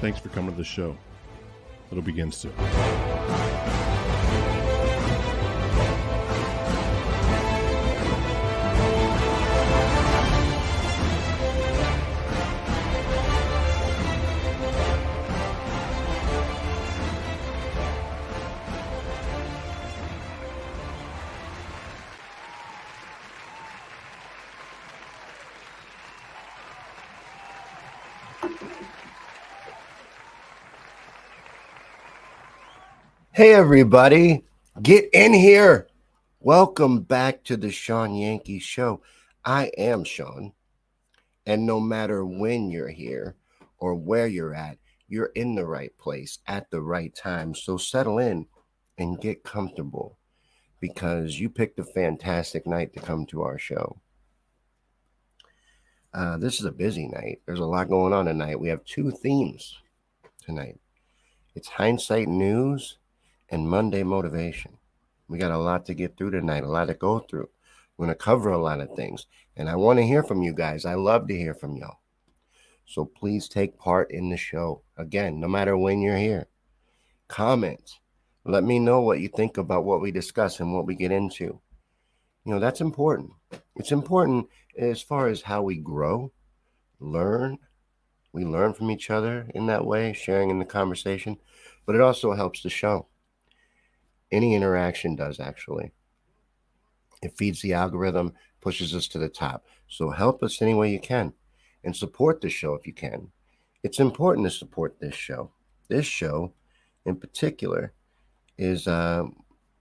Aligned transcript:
Thanks 0.00 0.18
for 0.18 0.30
coming 0.30 0.52
to 0.52 0.56
the 0.56 0.64
show. 0.64 0.96
It'll 1.90 2.02
begin 2.02 2.32
soon. 2.32 2.52
Hey, 33.40 33.54
everybody, 33.54 34.44
get 34.82 35.08
in 35.14 35.32
here. 35.32 35.88
Welcome 36.40 37.00
back 37.00 37.42
to 37.44 37.56
the 37.56 37.70
Shawn 37.70 38.14
Yankey 38.14 38.58
Show. 38.58 39.00
I 39.46 39.70
am 39.78 40.04
Shawn, 40.04 40.52
and 41.46 41.64
no 41.64 41.80
matter 41.80 42.26
when 42.26 42.68
you're 42.68 42.90
here 42.90 43.36
or 43.78 43.94
where 43.94 44.26
you're 44.26 44.54
at, 44.54 44.76
you're 45.08 45.32
in 45.36 45.54
the 45.54 45.64
right 45.64 45.96
place 45.96 46.40
at 46.48 46.70
the 46.70 46.82
right 46.82 47.14
time. 47.14 47.54
So 47.54 47.78
settle 47.78 48.18
in 48.18 48.44
and 48.98 49.18
get 49.18 49.42
comfortable 49.42 50.18
because 50.78 51.40
you 51.40 51.48
picked 51.48 51.78
a 51.78 51.84
fantastic 51.84 52.66
night 52.66 52.92
to 52.92 53.00
come 53.00 53.24
to 53.28 53.40
our 53.40 53.56
show. 53.56 54.02
Uh, 56.12 56.36
this 56.36 56.60
is 56.60 56.66
a 56.66 56.72
busy 56.72 57.08
night. 57.08 57.40
There's 57.46 57.60
a 57.60 57.64
lot 57.64 57.88
going 57.88 58.12
on 58.12 58.26
tonight. 58.26 58.60
We 58.60 58.68
have 58.68 58.84
two 58.84 59.10
themes 59.10 59.78
tonight. 60.44 60.78
It's 61.54 61.68
hindsight 61.68 62.28
news 62.28 62.98
and 63.50 63.68
Monday 63.68 64.02
motivation. 64.02 64.78
We 65.28 65.38
got 65.38 65.50
a 65.50 65.58
lot 65.58 65.86
to 65.86 65.94
get 65.94 66.16
through 66.16 66.30
tonight, 66.30 66.64
a 66.64 66.68
lot 66.68 66.86
to 66.86 66.94
go 66.94 67.18
through. 67.18 67.48
We're 67.96 68.06
going 68.06 68.16
to 68.16 68.24
cover 68.24 68.50
a 68.50 68.58
lot 68.58 68.80
of 68.80 68.94
things. 68.96 69.26
And 69.56 69.68
I 69.68 69.76
want 69.76 69.98
to 69.98 70.06
hear 70.06 70.22
from 70.22 70.42
you 70.42 70.54
guys. 70.54 70.84
I 70.84 70.94
love 70.94 71.28
to 71.28 71.36
hear 71.36 71.54
from 71.54 71.76
y'all. 71.76 71.98
So 72.86 73.04
please 73.04 73.48
take 73.48 73.78
part 73.78 74.10
in 74.10 74.30
the 74.30 74.36
show. 74.36 74.82
Again, 74.96 75.38
no 75.38 75.48
matter 75.48 75.76
when 75.76 76.00
you're 76.00 76.16
here, 76.16 76.48
comment. 77.28 77.98
Let 78.44 78.64
me 78.64 78.78
know 78.78 79.02
what 79.02 79.20
you 79.20 79.28
think 79.28 79.58
about 79.58 79.84
what 79.84 80.00
we 80.00 80.10
discuss 80.10 80.60
and 80.60 80.74
what 80.74 80.86
we 80.86 80.94
get 80.94 81.12
into. 81.12 81.60
You 82.44 82.54
know, 82.54 82.58
that's 82.58 82.80
important. 82.80 83.32
It's 83.76 83.92
important 83.92 84.48
as 84.78 85.02
far 85.02 85.28
as 85.28 85.42
how 85.42 85.62
we 85.62 85.76
grow, 85.76 86.32
learn. 86.98 87.58
We 88.32 88.44
learn 88.44 88.72
from 88.72 88.90
each 88.90 89.10
other 89.10 89.46
in 89.54 89.66
that 89.66 89.84
way, 89.84 90.14
sharing 90.14 90.48
in 90.48 90.58
the 90.58 90.64
conversation, 90.64 91.36
but 91.84 91.94
it 91.94 92.00
also 92.00 92.32
helps 92.32 92.62
the 92.62 92.70
show. 92.70 93.06
Any 94.32 94.54
interaction 94.54 95.16
does 95.16 95.40
actually. 95.40 95.92
It 97.22 97.36
feeds 97.36 97.60
the 97.60 97.74
algorithm, 97.74 98.32
pushes 98.60 98.94
us 98.94 99.06
to 99.08 99.18
the 99.18 99.28
top. 99.28 99.66
So 99.88 100.10
help 100.10 100.42
us 100.42 100.62
any 100.62 100.74
way 100.74 100.90
you 100.90 101.00
can 101.00 101.32
and 101.84 101.94
support 101.94 102.40
the 102.40 102.48
show 102.48 102.74
if 102.74 102.86
you 102.86 102.92
can. 102.92 103.28
It's 103.82 104.00
important 104.00 104.46
to 104.46 104.50
support 104.50 104.98
this 105.00 105.14
show. 105.14 105.50
This 105.88 106.06
show, 106.06 106.52
in 107.04 107.16
particular, 107.16 107.92
is 108.58 108.86
uh, 108.86 109.24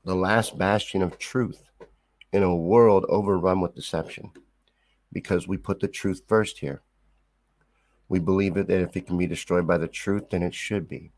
the 0.05 0.15
last 0.15 0.57
bastion 0.57 1.01
of 1.01 1.19
truth 1.19 1.63
in 2.31 2.43
a 2.43 2.55
world 2.55 3.05
overrun 3.09 3.61
with 3.61 3.75
deception 3.75 4.31
because 5.11 5.47
we 5.47 5.57
put 5.57 5.79
the 5.79 5.87
truth 5.87 6.21
first 6.27 6.59
here. 6.59 6.81
We 8.07 8.19
believe 8.19 8.55
that 8.55 8.69
if 8.69 8.95
it 8.95 9.05
can 9.05 9.17
be 9.17 9.27
destroyed 9.27 9.67
by 9.67 9.77
the 9.77 9.87
truth, 9.87 10.29
then 10.31 10.41
it 10.41 10.55
should 10.55 10.87
be. 10.87 11.11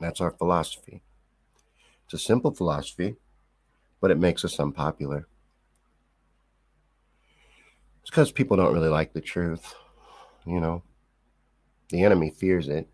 That's 0.00 0.20
our 0.20 0.30
philosophy. 0.30 1.02
It's 2.06 2.14
a 2.14 2.24
simple 2.24 2.52
philosophy, 2.52 3.16
but 4.00 4.10
it 4.10 4.18
makes 4.18 4.44
us 4.44 4.60
unpopular. 4.60 5.26
It's 8.02 8.10
because 8.10 8.30
people 8.30 8.56
don't 8.56 8.72
really 8.72 8.88
like 8.88 9.12
the 9.12 9.20
truth. 9.20 9.74
You 10.46 10.60
know, 10.60 10.82
the 11.88 12.04
enemy 12.04 12.30
fears 12.30 12.68
it, 12.68 12.88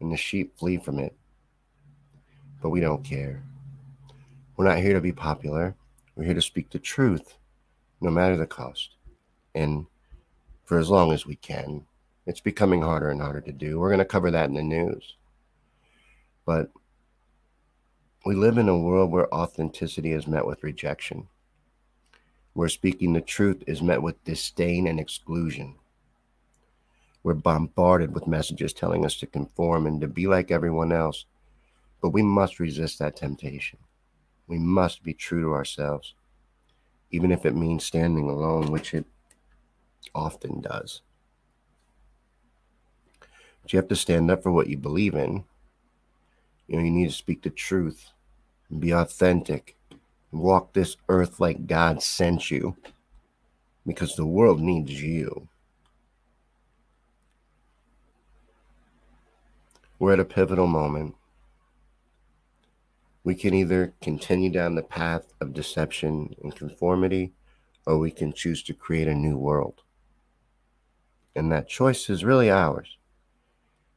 and 0.00 0.12
the 0.12 0.16
sheep 0.18 0.58
flee 0.58 0.76
from 0.76 0.98
it. 0.98 1.16
But 2.60 2.68
we 2.68 2.80
don't 2.80 3.02
care. 3.02 3.42
We're 4.56 4.68
not 4.68 4.78
here 4.78 4.92
to 4.92 5.00
be 5.00 5.12
popular. 5.12 5.74
We're 6.14 6.26
here 6.26 6.34
to 6.34 6.42
speak 6.42 6.68
the 6.68 6.78
truth, 6.78 7.38
no 8.02 8.10
matter 8.10 8.36
the 8.36 8.46
cost. 8.46 8.96
And 9.54 9.86
for 10.64 10.78
as 10.78 10.90
long 10.90 11.12
as 11.12 11.24
we 11.24 11.36
can, 11.36 11.86
it's 12.26 12.40
becoming 12.40 12.82
harder 12.82 13.08
and 13.08 13.22
harder 13.22 13.40
to 13.40 13.52
do. 13.52 13.80
We're 13.80 13.88
going 13.88 13.98
to 14.00 14.04
cover 14.04 14.30
that 14.30 14.50
in 14.50 14.54
the 14.54 14.62
news. 14.62 15.16
But 16.44 16.70
we 18.24 18.34
live 18.36 18.56
in 18.56 18.68
a 18.68 18.78
world 18.78 19.10
where 19.10 19.32
authenticity 19.34 20.12
is 20.12 20.28
met 20.28 20.46
with 20.46 20.62
rejection, 20.62 21.26
where 22.52 22.68
speaking 22.68 23.12
the 23.12 23.20
truth 23.20 23.64
is 23.66 23.82
met 23.82 24.00
with 24.00 24.22
disdain 24.24 24.86
and 24.86 25.00
exclusion. 25.00 25.74
We're 27.24 27.34
bombarded 27.34 28.14
with 28.14 28.28
messages 28.28 28.72
telling 28.72 29.04
us 29.04 29.16
to 29.16 29.26
conform 29.26 29.86
and 29.86 30.00
to 30.00 30.08
be 30.08 30.28
like 30.28 30.50
everyone 30.50 30.92
else, 30.92 31.24
but 32.00 32.10
we 32.10 32.22
must 32.22 32.60
resist 32.60 32.98
that 33.00 33.16
temptation. 33.16 33.78
We 34.46 34.58
must 34.58 35.02
be 35.02 35.14
true 35.14 35.42
to 35.42 35.52
ourselves, 35.52 36.14
even 37.10 37.32
if 37.32 37.44
it 37.44 37.56
means 37.56 37.84
standing 37.84 38.28
alone, 38.28 38.70
which 38.70 38.94
it 38.94 39.06
often 40.14 40.60
does. 40.60 41.00
But 43.62 43.72
you 43.72 43.78
have 43.78 43.88
to 43.88 43.96
stand 43.96 44.30
up 44.30 44.42
for 44.44 44.52
what 44.52 44.68
you 44.68 44.76
believe 44.76 45.14
in 45.14 45.44
you 46.72 46.78
know, 46.78 46.84
you 46.84 46.90
need 46.90 47.08
to 47.08 47.14
speak 47.14 47.42
the 47.42 47.50
truth 47.50 48.10
be 48.78 48.90
authentic 48.92 49.76
walk 50.32 50.72
this 50.72 50.96
earth 51.08 51.38
like 51.38 51.66
God 51.66 52.02
sent 52.02 52.50
you 52.50 52.76
because 53.86 54.16
the 54.16 54.26
world 54.26 54.60
needs 54.60 55.02
you. 55.02 55.48
We're 59.98 60.14
at 60.14 60.20
a 60.20 60.24
pivotal 60.24 60.66
moment. 60.66 61.14
We 63.24 63.34
can 63.36 63.54
either 63.54 63.94
continue 64.00 64.50
down 64.50 64.74
the 64.74 64.82
path 64.82 65.32
of 65.40 65.52
deception 65.52 66.34
and 66.42 66.56
conformity, 66.56 67.32
or 67.86 67.98
we 67.98 68.10
can 68.10 68.32
choose 68.32 68.64
to 68.64 68.74
create 68.74 69.06
a 69.06 69.14
new 69.14 69.38
world. 69.38 69.82
And 71.36 71.52
that 71.52 71.68
choice 71.68 72.10
is 72.10 72.24
really 72.24 72.50
ours. 72.50 72.96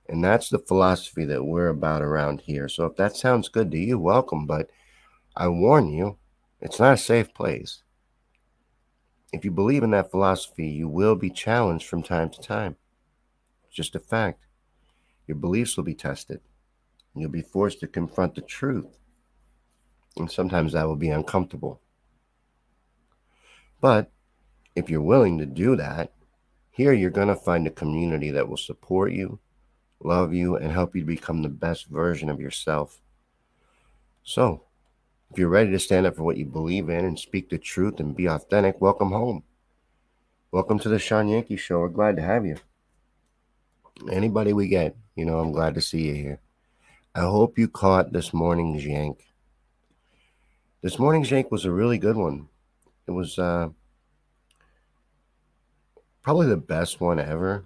And 0.07 0.23
that's 0.23 0.49
the 0.49 0.59
philosophy 0.59 1.25
that 1.25 1.43
we're 1.43 1.69
about 1.69 2.01
around 2.01 2.41
here. 2.41 2.69
So 2.69 2.85
if 2.85 2.95
that 2.97 3.15
sounds 3.15 3.49
good 3.49 3.71
to 3.71 3.77
you, 3.77 3.97
welcome. 3.97 4.45
But 4.45 4.69
I 5.35 5.47
warn 5.47 5.89
you, 5.89 6.17
it's 6.61 6.79
not 6.79 6.93
a 6.93 6.97
safe 6.97 7.33
place. 7.33 7.81
If 9.33 9.43
you 9.43 9.51
believe 9.51 9.83
in 9.83 9.91
that 9.91 10.11
philosophy, 10.11 10.67
you 10.67 10.87
will 10.87 11.15
be 11.15 11.29
challenged 11.29 11.87
from 11.87 12.03
time 12.03 12.29
to 12.29 12.39
time. 12.39 12.77
It's 13.65 13.75
just 13.75 13.95
a 13.95 13.99
fact. 13.99 14.45
Your 15.27 15.37
beliefs 15.37 15.75
will 15.75 15.83
be 15.83 15.95
tested. 15.95 16.39
You'll 17.15 17.29
be 17.29 17.41
forced 17.41 17.79
to 17.79 17.87
confront 17.87 18.35
the 18.35 18.41
truth. 18.41 18.97
And 20.17 20.31
sometimes 20.31 20.73
that 20.73 20.87
will 20.87 20.95
be 20.95 21.09
uncomfortable. 21.09 21.81
But 23.81 24.11
if 24.75 24.89
you're 24.89 25.01
willing 25.01 25.37
to 25.39 25.45
do 25.45 25.75
that, 25.75 26.13
here 26.69 26.93
you're 26.93 27.09
going 27.09 27.27
to 27.29 27.35
find 27.35 27.65
a 27.67 27.71
community 27.71 28.31
that 28.31 28.47
will 28.47 28.57
support 28.57 29.11
you, 29.11 29.39
love 30.03 30.33
you, 30.33 30.55
and 30.55 30.71
help 30.71 30.95
you 30.95 31.01
to 31.01 31.07
become 31.07 31.41
the 31.41 31.49
best 31.49 31.87
version 31.87 32.29
of 32.29 32.39
yourself. 32.39 33.01
So, 34.23 34.63
if 35.31 35.39
you're 35.39 35.49
ready 35.49 35.71
to 35.71 35.79
stand 35.79 36.05
up 36.05 36.15
for 36.15 36.23
what 36.23 36.37
you 36.37 36.45
believe 36.45 36.89
in 36.89 37.05
and 37.05 37.19
speak 37.19 37.49
the 37.49 37.57
truth 37.57 37.99
and 37.99 38.15
be 38.15 38.27
authentic, 38.27 38.79
welcome 38.79 39.11
home. 39.11 39.43
Welcome 40.51 40.79
to 40.79 40.89
the 40.89 40.99
Shawn 40.99 41.27
Yankey 41.27 41.57
Show. 41.57 41.79
We're 41.79 41.89
glad 41.89 42.15
to 42.15 42.21
have 42.21 42.45
you. 42.45 42.57
Anybody 44.11 44.53
we 44.53 44.67
get, 44.67 44.95
you 45.15 45.25
know, 45.25 45.39
I'm 45.39 45.51
glad 45.51 45.75
to 45.75 45.81
see 45.81 46.07
you 46.07 46.13
here. 46.13 46.39
I 47.13 47.21
hope 47.21 47.57
you 47.57 47.67
caught 47.67 48.11
this 48.11 48.33
morning's 48.33 48.85
yank. 48.85 49.25
This 50.81 50.99
morning's 50.99 51.31
yank 51.31 51.51
was 51.51 51.65
a 51.65 51.71
really 51.71 51.97
good 51.97 52.15
one. 52.15 52.47
It 53.07 53.11
was 53.11 53.39
uh, 53.39 53.69
probably 56.21 56.47
the 56.47 56.57
best 56.57 57.01
one 57.01 57.19
ever. 57.19 57.65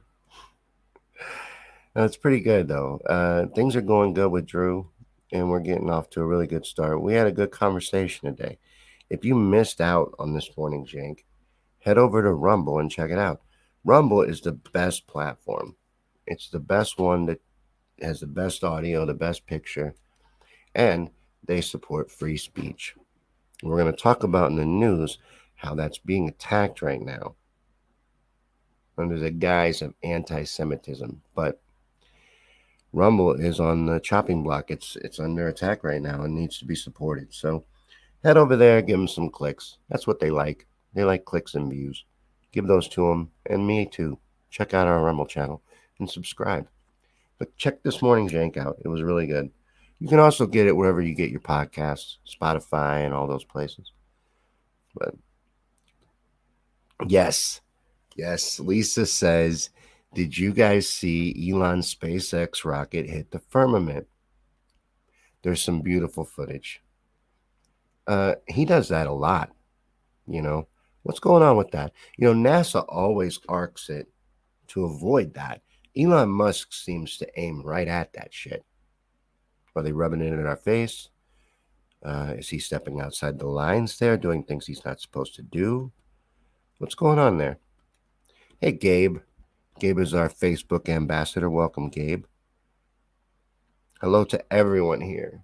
It's 1.96 2.18
pretty 2.18 2.40
good 2.40 2.68
though. 2.68 3.00
Uh, 3.06 3.48
things 3.48 3.76
are 3.76 3.82
going 3.82 4.14
good 4.14 4.32
with 4.32 4.46
Drew, 4.46 4.90
and 5.32 5.50
we're 5.50 5.60
getting 5.60 5.90
off 5.90 6.10
to 6.12 6.22
a 6.22 6.26
really 6.26 6.48
good 6.48 6.66
start. 6.66 7.02
We 7.02 7.14
had 7.14 7.28
a 7.28 7.32
good 7.32 7.52
conversation 7.52 8.34
today. 8.36 8.58
If 9.10 9.26
you 9.26 9.36
missed 9.36 9.82
out 9.82 10.14
on 10.20 10.34
this 10.34 10.50
morning's 10.56 10.94
yank, 10.94 11.26
head 11.80 11.98
over 11.98 12.22
to 12.22 12.32
Rumble 12.32 12.80
and 12.80 12.92
check 12.92 13.10
it 13.10 13.18
out. 13.18 13.42
Rumble 13.84 14.22
is 14.22 14.42
the 14.42 14.52
best 14.52 15.08
platform. 15.08 15.76
It's 16.28 16.50
the 16.50 16.60
best 16.60 17.00
one 17.00 17.26
that 17.26 17.42
has 18.02 18.20
the 18.20 18.28
best 18.28 18.64
audio, 18.64 19.06
the 19.06 19.14
best 19.14 19.48
picture, 19.48 19.96
and 20.76 21.10
they 21.46 21.62
support 21.62 22.12
free 22.12 22.38
speech. 22.38 22.96
We're 23.64 23.78
going 23.78 23.92
to 23.92 24.02
talk 24.02 24.24
about 24.24 24.52
in 24.52 24.58
the 24.58 24.66
news 24.66 25.18
how 25.56 25.76
that's 25.76 25.98
being 25.98 26.30
attacked 26.30 26.82
right 26.82 27.02
now 27.02 27.36
under 28.98 29.18
the 29.18 29.32
guise 29.32 29.82
of 29.82 29.94
anti 30.04 30.44
Semitism. 30.44 31.22
But 31.36 31.60
Rumble 32.92 33.34
is 33.34 33.60
on 33.60 33.86
the 33.86 34.00
chopping 34.00 34.44
block. 34.44 34.72
It's 34.72 34.96
it's 34.98 35.20
under 35.20 35.48
attack 35.48 35.84
right 35.84 36.02
now 36.02 36.24
and 36.24 36.36
needs 36.36 36.58
to 36.60 36.66
be 36.66 36.76
supported. 36.76 37.34
So 37.34 37.66
head 38.24 38.38
over 38.38 38.56
there, 38.56 38.82
give 38.82 38.98
them 38.98 39.08
some 39.08 39.30
clicks. 39.30 39.78
That's 39.90 40.08
what 40.08 40.20
they 40.20 40.32
like. 40.32 40.66
They 40.94 41.04
like 41.04 41.26
clicks 41.26 41.56
and 41.56 41.70
views. 41.70 42.06
Give 42.52 42.66
those 42.66 42.88
to 42.90 43.08
them 43.08 43.32
and 43.46 43.66
me 43.66 43.86
too. 43.86 44.18
Check 44.50 44.74
out 44.74 44.88
our 44.88 45.04
Rumble 45.04 45.28
channel 45.28 45.62
and 46.00 46.10
subscribe. 46.10 46.68
But 47.38 47.56
check 47.58 47.84
this 47.84 48.02
morning's 48.02 48.32
jank 48.32 48.58
out. 48.58 48.78
It 48.84 48.88
was 48.88 49.04
really 49.04 49.28
good. 49.28 49.52
You 50.00 50.08
can 50.08 50.20
also 50.20 50.46
get 50.46 50.68
it 50.68 50.76
wherever 50.76 51.02
you 51.02 51.14
get 51.14 51.30
your 51.30 51.42
podcasts, 51.42 52.18
Spotify, 52.28 53.06
and 53.06 53.14
all 53.14 53.28
those 53.28 53.44
places. 53.44 53.92
But 54.96 55.14
yes, 57.08 57.62
yes, 58.16 58.60
Lisa 58.60 59.06
says, 59.06 59.70
Did 60.14 60.38
you 60.38 60.54
guys 60.54 60.88
see 60.88 61.52
Elon 61.52 61.82
SpaceX 61.82 62.66
rocket 62.66 63.08
hit 63.08 63.32
the 63.32 63.40
firmament? 63.40 64.08
There's 65.44 65.62
some 65.62 65.82
beautiful 65.82 66.26
footage. 66.26 66.82
Uh, 68.08 68.36
he 68.48 68.66
does 68.66 68.90
that 68.90 69.08
a 69.08 69.12
lot, 69.12 69.52
you 70.28 70.42
know. 70.42 70.68
What's 71.04 71.20
going 71.20 71.44
on 71.44 71.56
with 71.58 71.72
that? 71.72 71.94
You 72.18 72.34
know, 72.34 72.50
NASA 72.50 72.84
always 72.90 73.40
arcs 73.48 73.90
it 73.90 74.08
to 74.70 74.86
avoid 74.86 75.34
that. 75.36 75.62
Elon 75.98 76.30
Musk 76.30 76.74
seems 76.74 77.18
to 77.18 77.40
aim 77.40 77.62
right 77.64 77.88
at 77.88 78.14
that 78.14 78.34
shit. 78.34 78.66
Are 79.76 79.84
they 79.84 79.94
rubbing 79.94 80.22
it 80.22 80.34
in 80.34 80.46
our 80.46 80.58
face? 80.58 81.08
Uh, 82.04 82.34
is 82.38 82.50
he 82.50 82.60
stepping 82.60 83.00
outside 83.00 83.40
the 83.40 83.48
lines 83.48 83.98
there, 83.98 84.18
doing 84.18 84.44
things 84.44 84.66
he's 84.66 84.84
not 84.84 85.00
supposed 85.00 85.36
to 85.36 85.42
do? 85.42 85.90
What's 86.80 86.96
going 86.96 87.18
on 87.18 87.38
there? 87.38 87.60
Hey, 88.60 88.74
Gabe. 88.74 89.20
Gabe 89.80 90.00
is 90.00 90.14
our 90.14 90.28
Facebook 90.28 90.90
ambassador. 90.90 91.50
Welcome, 91.50 91.88
Gabe. 91.88 92.26
Hello 94.02 94.26
to 94.26 94.44
everyone 94.52 95.00
here 95.00 95.44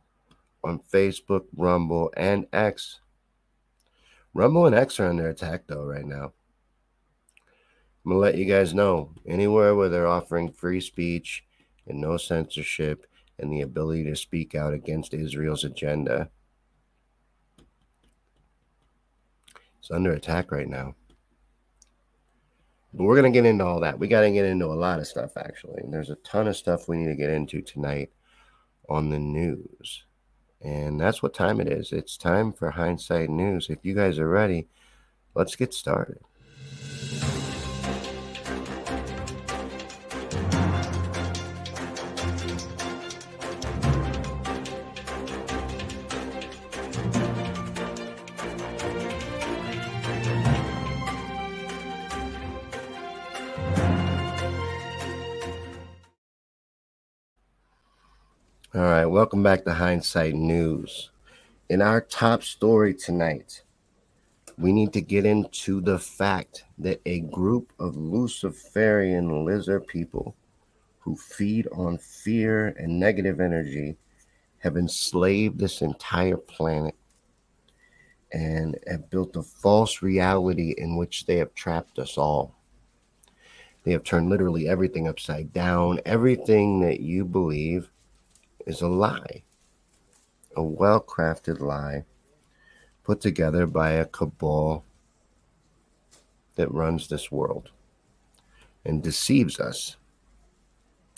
on 0.61 0.81
Facebook, 0.93 1.45
Rumble, 1.55 2.11
and 2.17 2.45
X. 2.51 2.99
Rumble 4.33 4.65
and 4.65 4.75
X 4.75 4.99
are 4.99 5.07
under 5.07 5.29
attack, 5.29 5.63
though, 5.67 5.85
right 5.85 6.05
now. 6.05 6.33
I'm 8.03 8.11
going 8.11 8.15
to 8.15 8.19
let 8.19 8.37
you 8.37 8.43
guys 8.43 8.73
know 8.73 9.11
anywhere 9.25 9.73
where 9.73 9.87
they're 9.87 10.05
offering 10.05 10.51
free 10.51 10.81
speech 10.81 11.45
and 11.87 12.01
no 12.01 12.17
censorship 12.17 13.07
and 13.39 13.49
the 13.49 13.61
ability 13.61 14.03
to 14.03 14.17
speak 14.17 14.53
out 14.53 14.73
against 14.73 15.13
Israel's 15.13 15.63
agenda. 15.63 16.29
It's 19.79 19.91
under 19.91 20.11
attack 20.11 20.51
right 20.51 20.67
now. 20.67 20.95
But 22.95 23.03
we're 23.03 23.19
going 23.19 23.31
to 23.31 23.37
get 23.37 23.45
into 23.45 23.65
all 23.65 23.81
that. 23.81 23.99
We 23.99 24.07
got 24.07 24.21
to 24.21 24.31
get 24.31 24.45
into 24.45 24.67
a 24.67 24.73
lot 24.73 24.99
of 24.99 25.07
stuff, 25.07 25.35
actually. 25.35 25.81
And 25.81 25.93
there's 25.93 26.09
a 26.09 26.15
ton 26.15 26.47
of 26.47 26.55
stuff 26.55 26.87
we 26.87 26.97
need 26.97 27.07
to 27.07 27.15
get 27.15 27.29
into 27.29 27.61
tonight 27.61 28.09
on 28.87 29.09
the 29.09 29.19
news. 29.19 30.05
And 30.61 30.99
that's 30.99 31.21
what 31.21 31.33
time 31.33 31.59
it 31.59 31.67
is. 31.67 31.91
It's 31.91 32.17
time 32.17 32.53
for 32.53 32.71
Hindsight 32.71 33.29
News. 33.29 33.69
If 33.69 33.79
you 33.83 33.93
guys 33.93 34.17
are 34.17 34.29
ready, 34.29 34.69
let's 35.35 35.57
get 35.57 35.73
started. 35.73 36.19
All 58.75 58.81
right, 58.81 59.05
welcome 59.05 59.41
back 59.41 59.63
to 59.63 59.73
Hindsight 59.73 60.33
News. 60.35 61.11
In 61.69 61.81
our 61.81 62.01
top 62.01 62.43
story 62.43 62.93
tonight, 62.93 63.63
we 64.57 64.73
need 64.73 64.91
to 64.91 65.01
get 65.01 65.25
into 65.25 65.79
the 65.79 65.97
fact 65.97 66.65
that 66.79 66.99
a 67.05 67.21
group 67.21 67.71
of 67.79 67.95
Luciferian 67.95 69.45
lizard 69.45 69.87
people 69.87 70.35
who 70.99 71.15
feed 71.15 71.69
on 71.71 71.97
fear 71.99 72.75
and 72.77 72.99
negative 72.99 73.39
energy 73.39 73.95
have 74.57 74.75
enslaved 74.75 75.57
this 75.57 75.81
entire 75.81 76.35
planet 76.35 76.95
and 78.33 78.77
have 78.87 79.09
built 79.09 79.37
a 79.37 79.41
false 79.41 80.01
reality 80.01 80.75
in 80.77 80.97
which 80.97 81.25
they 81.27 81.37
have 81.37 81.53
trapped 81.53 81.97
us 81.97 82.17
all. 82.17 82.53
They 83.83 83.93
have 83.93 84.03
turned 84.03 84.29
literally 84.29 84.67
everything 84.67 85.07
upside 85.07 85.53
down. 85.53 86.01
Everything 86.05 86.81
that 86.81 86.99
you 86.99 87.23
believe 87.23 87.89
is 88.65 88.81
a 88.81 88.87
lie, 88.87 89.43
a 90.55 90.63
well 90.63 91.01
crafted 91.01 91.59
lie 91.59 92.05
put 93.03 93.21
together 93.21 93.67
by 93.67 93.91
a 93.91 94.05
cabal 94.05 94.83
that 96.55 96.71
runs 96.71 97.07
this 97.07 97.31
world 97.31 97.69
and 98.83 99.03
deceives 99.03 99.59
us 99.59 99.97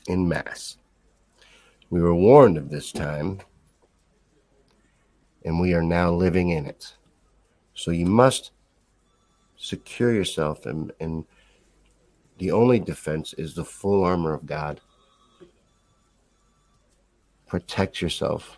in 0.07 0.27
mass. 0.27 0.77
We 1.89 2.01
were 2.01 2.15
warned 2.15 2.57
of 2.57 2.69
this 2.69 2.91
time, 2.91 3.39
and 5.45 5.61
we 5.61 5.73
are 5.73 5.83
now 5.83 6.11
living 6.11 6.49
in 6.49 6.65
it. 6.65 6.93
So 7.73 7.91
you 7.91 8.05
must 8.05 8.51
secure 9.55 10.13
yourself, 10.13 10.65
and, 10.65 10.91
and 10.99 11.25
the 12.37 12.51
only 12.51 12.79
defense 12.79 13.33
is 13.33 13.53
the 13.53 13.63
full 13.63 14.03
armor 14.03 14.33
of 14.33 14.45
God 14.45 14.81
protect 17.47 18.01
yourself 18.01 18.57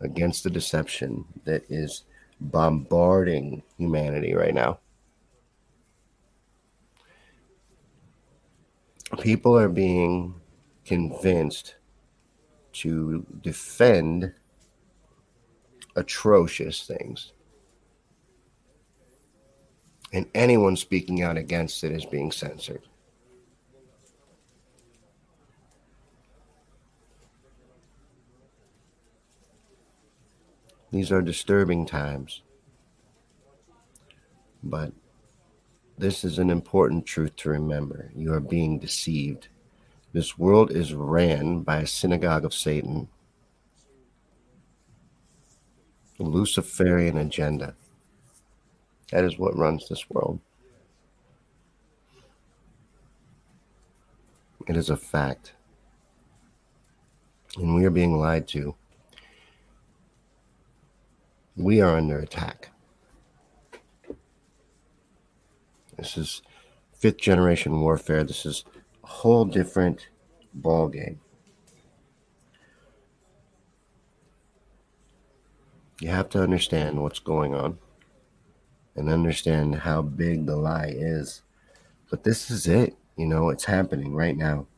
against 0.00 0.44
the 0.44 0.50
deception 0.50 1.24
that 1.44 1.64
is 1.68 2.04
bombarding 2.40 3.62
humanity 3.76 4.34
right 4.34 4.54
now. 4.54 4.78
People 9.20 9.56
are 9.56 9.68
being 9.68 10.34
convinced 10.84 11.74
to 12.72 13.26
defend 13.42 14.32
atrocious 15.96 16.86
things. 16.86 17.32
And 20.12 20.26
anyone 20.34 20.76
speaking 20.76 21.22
out 21.22 21.36
against 21.36 21.82
it 21.84 21.92
is 21.92 22.06
being 22.06 22.30
censored. 22.30 22.87
These 30.90 31.12
are 31.12 31.22
disturbing 31.22 31.86
times. 31.86 32.42
But 34.62 34.92
this 35.98 36.24
is 36.24 36.38
an 36.38 36.50
important 36.50 37.06
truth 37.06 37.36
to 37.36 37.50
remember. 37.50 38.10
You 38.14 38.32
are 38.32 38.40
being 38.40 38.78
deceived. 38.78 39.48
This 40.12 40.38
world 40.38 40.70
is 40.70 40.94
ran 40.94 41.60
by 41.60 41.78
a 41.78 41.86
synagogue 41.86 42.44
of 42.44 42.54
Satan, 42.54 43.08
a 46.18 46.22
Luciferian 46.22 47.18
agenda. 47.18 47.74
That 49.10 49.24
is 49.24 49.38
what 49.38 49.56
runs 49.56 49.88
this 49.88 50.08
world. 50.08 50.40
It 54.66 54.76
is 54.76 54.90
a 54.90 54.96
fact. 54.96 55.52
And 57.56 57.74
we 57.74 57.84
are 57.84 57.90
being 57.90 58.18
lied 58.18 58.46
to. 58.48 58.74
We 61.58 61.80
are 61.80 61.96
under 61.96 62.20
attack. 62.20 62.68
This 65.96 66.16
is 66.16 66.40
fifth 66.92 67.16
generation 67.16 67.80
warfare. 67.80 68.22
This 68.22 68.46
is 68.46 68.64
a 69.02 69.08
whole 69.08 69.44
different 69.44 70.06
ball 70.54 70.88
game. 70.88 71.18
You 76.00 76.10
have 76.10 76.28
to 76.28 76.40
understand 76.40 77.02
what's 77.02 77.18
going 77.18 77.56
on 77.56 77.78
and 78.94 79.08
understand 79.08 79.74
how 79.74 80.02
big 80.02 80.46
the 80.46 80.54
lie 80.54 80.94
is. 80.96 81.42
But 82.08 82.22
this 82.22 82.52
is 82.52 82.68
it. 82.68 82.96
You 83.16 83.26
know, 83.26 83.48
it's 83.48 83.64
happening 83.64 84.14
right 84.14 84.36
now. 84.36 84.68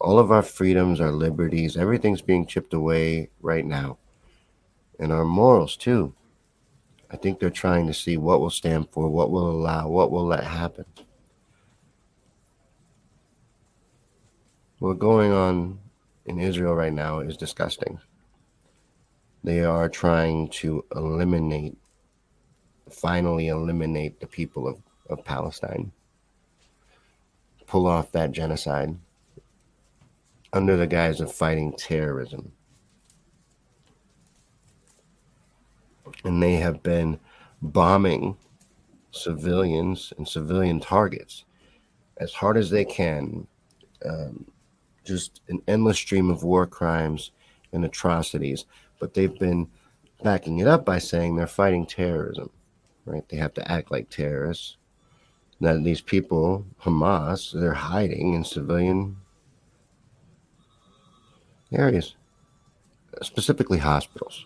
All 0.00 0.18
of 0.18 0.32
our 0.32 0.42
freedoms, 0.42 1.00
our 1.00 1.12
liberties, 1.12 1.76
everything's 1.76 2.20
being 2.20 2.46
chipped 2.46 2.74
away 2.74 3.30
right 3.40 3.64
now. 3.64 3.98
And 4.98 5.12
our 5.12 5.24
morals, 5.24 5.76
too. 5.76 6.14
I 7.10 7.16
think 7.16 7.38
they're 7.38 7.50
trying 7.50 7.86
to 7.86 7.94
see 7.94 8.16
what 8.16 8.40
will 8.40 8.50
stand 8.50 8.90
for, 8.90 9.08
what 9.08 9.30
will 9.30 9.50
allow, 9.50 9.88
what 9.88 10.10
will 10.10 10.26
let 10.26 10.44
happen. 10.44 10.84
What's 14.78 14.98
going 14.98 15.32
on 15.32 15.78
in 16.26 16.38
Israel 16.38 16.74
right 16.74 16.92
now 16.92 17.20
is 17.20 17.36
disgusting. 17.36 17.98
They 19.44 19.64
are 19.64 19.88
trying 19.88 20.48
to 20.48 20.84
eliminate, 20.94 21.78
finally 22.90 23.48
eliminate 23.48 24.20
the 24.20 24.26
people 24.26 24.66
of, 24.66 24.82
of 25.08 25.24
Palestine, 25.24 25.92
pull 27.66 27.86
off 27.86 28.12
that 28.12 28.32
genocide 28.32 28.96
under 30.52 30.76
the 30.76 30.86
guise 30.86 31.20
of 31.20 31.32
fighting 31.32 31.72
terrorism. 31.76 32.52
And 36.26 36.42
they 36.42 36.56
have 36.56 36.82
been 36.82 37.18
bombing 37.62 38.36
civilians 39.12 40.12
and 40.18 40.26
civilian 40.26 40.80
targets 40.80 41.44
as 42.18 42.32
hard 42.32 42.56
as 42.56 42.68
they 42.68 42.84
can. 42.84 43.46
Um, 44.04 44.44
just 45.04 45.40
an 45.48 45.62
endless 45.68 45.98
stream 45.98 46.28
of 46.30 46.42
war 46.42 46.66
crimes 46.66 47.30
and 47.72 47.84
atrocities, 47.84 48.66
but 48.98 49.14
they've 49.14 49.38
been 49.38 49.68
backing 50.24 50.58
it 50.58 50.66
up 50.66 50.84
by 50.84 50.98
saying 50.98 51.36
they're 51.36 51.46
fighting 51.46 51.86
terrorism, 51.86 52.50
right? 53.04 53.26
They 53.28 53.36
have 53.36 53.54
to 53.54 53.70
act 53.70 53.92
like 53.92 54.10
terrorists. 54.10 54.78
Now, 55.60 55.78
these 55.78 56.00
people, 56.00 56.66
Hamas, 56.82 57.52
they're 57.52 57.72
hiding 57.72 58.34
in 58.34 58.44
civilian 58.44 59.16
areas, 61.72 62.16
specifically 63.22 63.78
hospitals. 63.78 64.44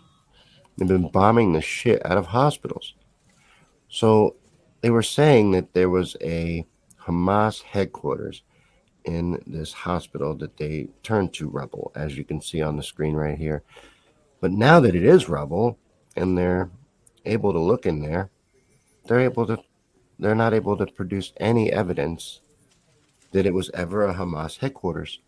They've 0.81 0.87
been 0.87 1.09
bombing 1.09 1.53
the 1.53 1.61
shit 1.61 2.03
out 2.03 2.17
of 2.17 2.25
hospitals. 2.25 2.95
So 3.87 4.37
they 4.81 4.89
were 4.89 5.03
saying 5.03 5.51
that 5.51 5.75
there 5.75 5.91
was 5.91 6.17
a 6.21 6.65
Hamas 7.03 7.61
headquarters 7.61 8.41
in 9.05 9.39
this 9.45 9.73
hospital 9.73 10.33
that 10.37 10.57
they 10.57 10.87
turned 11.03 11.35
to 11.35 11.47
rubble, 11.47 11.91
as 11.93 12.17
you 12.17 12.23
can 12.23 12.41
see 12.41 12.63
on 12.63 12.77
the 12.77 12.81
screen 12.81 13.13
right 13.13 13.37
here. 13.37 13.61
But 14.39 14.53
now 14.53 14.79
that 14.79 14.95
it 14.95 15.03
is 15.03 15.29
rubble 15.29 15.77
and 16.15 16.35
they're 16.35 16.71
able 17.25 17.53
to 17.53 17.59
look 17.59 17.85
in 17.85 18.01
there, 18.01 18.31
they're 19.05 19.19
able 19.19 19.45
to 19.45 19.59
they're 20.17 20.33
not 20.33 20.55
able 20.55 20.77
to 20.77 20.87
produce 20.87 21.31
any 21.37 21.71
evidence 21.71 22.41
that 23.33 23.45
it 23.45 23.53
was 23.53 23.69
ever 23.75 24.07
a 24.07 24.15
Hamas 24.15 24.57
headquarters. 24.57 25.19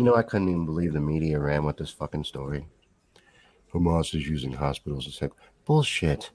You 0.00 0.06
know, 0.06 0.16
I 0.16 0.22
couldn't 0.22 0.48
even 0.48 0.64
believe 0.64 0.94
the 0.94 1.00
media 1.00 1.38
ran 1.38 1.62
with 1.64 1.76
this 1.76 1.90
fucking 1.90 2.24
story. 2.24 2.66
Hamas 3.70 4.14
is 4.14 4.26
using 4.26 4.54
hospitals 4.54 5.06
as 5.06 5.18
heck. 5.18 5.32
Bullshit. 5.66 6.30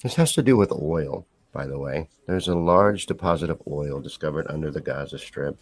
This 0.00 0.14
has 0.14 0.34
to 0.34 0.42
do 0.44 0.56
with 0.56 0.70
oil, 0.70 1.26
by 1.52 1.66
the 1.66 1.76
way. 1.76 2.10
There's 2.28 2.46
a 2.46 2.54
large 2.54 3.06
deposit 3.06 3.50
of 3.50 3.60
oil 3.66 4.00
discovered 4.00 4.46
under 4.48 4.70
the 4.70 4.80
Gaza 4.80 5.18
Strip, 5.18 5.58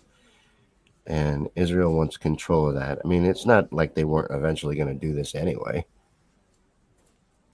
and 1.07 1.49
Israel 1.57 1.97
wants 1.97 2.19
control 2.19 2.69
of 2.69 2.75
that. 2.75 2.99
I 3.03 3.09
mean, 3.09 3.25
it's 3.25 3.47
not 3.47 3.73
like 3.73 3.95
they 3.95 4.05
weren't 4.05 4.31
eventually 4.31 4.76
going 4.76 4.93
to 4.93 5.07
do 5.07 5.15
this 5.15 5.35
anyway. 5.35 5.87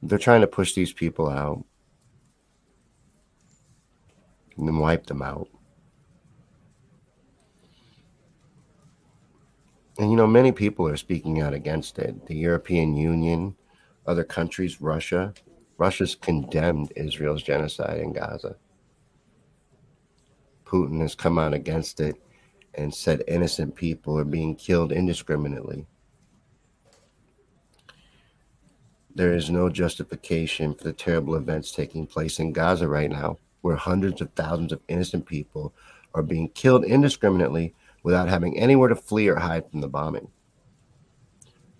They're 0.02 0.18
trying 0.18 0.40
to 0.40 0.48
push 0.48 0.74
these 0.74 0.92
people 0.92 1.28
out 1.28 1.64
and 4.56 4.66
then 4.66 4.78
wipe 4.78 5.06
them 5.06 5.22
out. 5.22 5.46
And 10.02 10.10
you 10.10 10.16
know, 10.16 10.26
many 10.26 10.50
people 10.50 10.88
are 10.88 10.96
speaking 10.96 11.40
out 11.40 11.54
against 11.54 11.96
it. 12.00 12.26
The 12.26 12.34
European 12.34 12.96
Union, 12.96 13.54
other 14.04 14.24
countries, 14.24 14.80
Russia. 14.80 15.32
Russia's 15.78 16.16
condemned 16.16 16.92
Israel's 16.96 17.44
genocide 17.44 18.00
in 18.00 18.12
Gaza. 18.12 18.56
Putin 20.64 21.00
has 21.02 21.14
come 21.14 21.38
out 21.38 21.54
against 21.54 22.00
it 22.00 22.16
and 22.74 22.92
said 22.92 23.22
innocent 23.28 23.76
people 23.76 24.18
are 24.18 24.24
being 24.24 24.56
killed 24.56 24.90
indiscriminately. 24.90 25.86
There 29.14 29.34
is 29.34 29.50
no 29.50 29.68
justification 29.68 30.74
for 30.74 30.82
the 30.82 30.92
terrible 30.92 31.36
events 31.36 31.70
taking 31.70 32.08
place 32.08 32.40
in 32.40 32.52
Gaza 32.52 32.88
right 32.88 33.08
now, 33.08 33.38
where 33.60 33.76
hundreds 33.76 34.20
of 34.20 34.32
thousands 34.32 34.72
of 34.72 34.80
innocent 34.88 35.26
people 35.26 35.72
are 36.12 36.24
being 36.24 36.48
killed 36.48 36.84
indiscriminately 36.84 37.76
without 38.02 38.28
having 38.28 38.58
anywhere 38.58 38.88
to 38.88 38.96
flee 38.96 39.28
or 39.28 39.36
hide 39.36 39.70
from 39.70 39.80
the 39.80 39.88
bombing. 39.88 40.28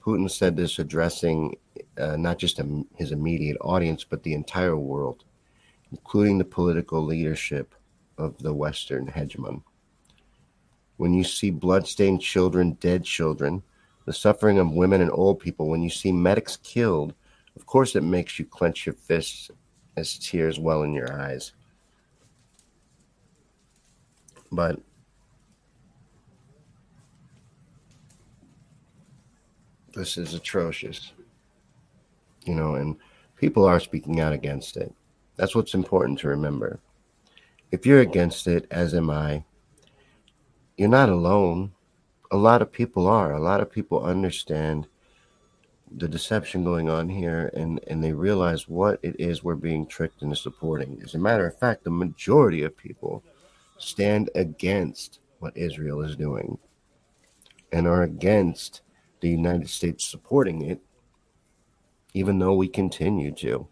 Putin 0.05 0.31
said 0.31 0.57
this 0.57 0.79
addressing 0.79 1.57
uh, 1.99 2.17
not 2.17 2.39
just 2.39 2.59
a, 2.59 2.85
his 2.97 3.13
immediate 3.13 3.57
audience, 3.61 4.05
but 4.05 4.23
the 4.23 4.35
entire 4.35 4.77
world, 4.77 5.25
including 5.91 6.39
the 6.39 6.45
political 6.45 7.03
leadership 7.03 7.75
of 8.19 8.37
the 8.39 8.53
Western 8.53 9.07
hegemon. 9.07 9.63
When 10.97 11.15
you 11.15 11.25
see 11.25 11.51
bloodstained 11.51 12.21
children, 12.21 12.73
dead 12.75 13.05
children, 13.05 13.63
the 14.05 14.13
suffering 14.13 14.59
of 14.59 14.73
women 14.73 15.01
and 15.01 15.11
old 15.13 15.41
people, 15.41 15.69
when 15.69 15.83
you 15.83 15.91
see 15.91 16.13
medics 16.13 16.57
killed, 16.57 17.15
of 17.57 17.67
course 17.67 17.95
it 17.95 18.03
makes 18.03 18.39
you 18.39 18.45
clench 18.45 18.87
your 18.87 18.95
fists 18.95 19.51
as 19.97 20.19
tears 20.19 20.59
well 20.59 20.83
in 20.83 20.93
your 20.93 21.13
eyes. 21.21 21.53
But 24.51 24.81
this 29.93 30.17
is 30.17 30.35
atrocious. 30.35 31.13
You 32.45 32.55
know, 32.55 32.75
and 32.75 32.97
people 33.37 33.65
are 33.65 33.81
speaking 33.81 34.21
out 34.21 34.33
against 34.33 34.77
it. 34.77 34.93
That's 35.37 35.55
what's 35.55 35.75
important 35.75 36.19
to 36.21 36.29
remember. 36.29 36.81
If 37.71 37.87
you're 37.87 38.01
against 38.01 38.47
it, 38.47 38.67
as 38.71 38.95
am 38.95 39.11
I, 39.11 39.45
you're 40.77 40.89
not 40.89 41.09
alone. 41.09 41.73
A 42.31 42.37
lot 42.37 42.63
of 42.63 42.73
people 42.73 43.07
are. 43.07 43.33
A 43.33 43.41
lot 43.41 43.61
of 43.61 43.71
people 43.71 44.05
understand 44.05 44.87
the 45.97 46.09
deception 46.09 46.65
going 46.65 46.89
on 46.89 47.09
here 47.09 47.51
and, 47.55 47.81
and 47.87 48.03
they 48.03 48.13
realize 48.13 48.69
what 48.69 48.99
it 49.03 49.15
is 49.19 49.45
we're 49.45 49.55
being 49.55 49.87
tricked 49.87 50.23
into 50.23 50.37
supporting. 50.37 51.01
As 51.05 51.15
a 51.15 51.19
matter 51.19 51.47
of 51.47 51.59
fact, 51.59 51.85
the 51.85 51.91
majority 51.91 52.63
of 52.63 52.77
people 52.77 53.23
stand 53.79 54.31
against 54.35 55.21
what 55.41 55.57
Israel 55.57 56.03
is 56.03 56.17
doing 56.17 56.59
and 57.73 57.87
are 57.87 58.03
against 58.03 58.83
the 59.23 59.29
United 59.29 59.71
States 59.71 60.05
supporting 60.05 60.63
it, 60.63 60.81
even 62.13 62.39
though 62.41 62.55
we 62.55 62.69
continue 62.69 63.31
to. 63.31 63.67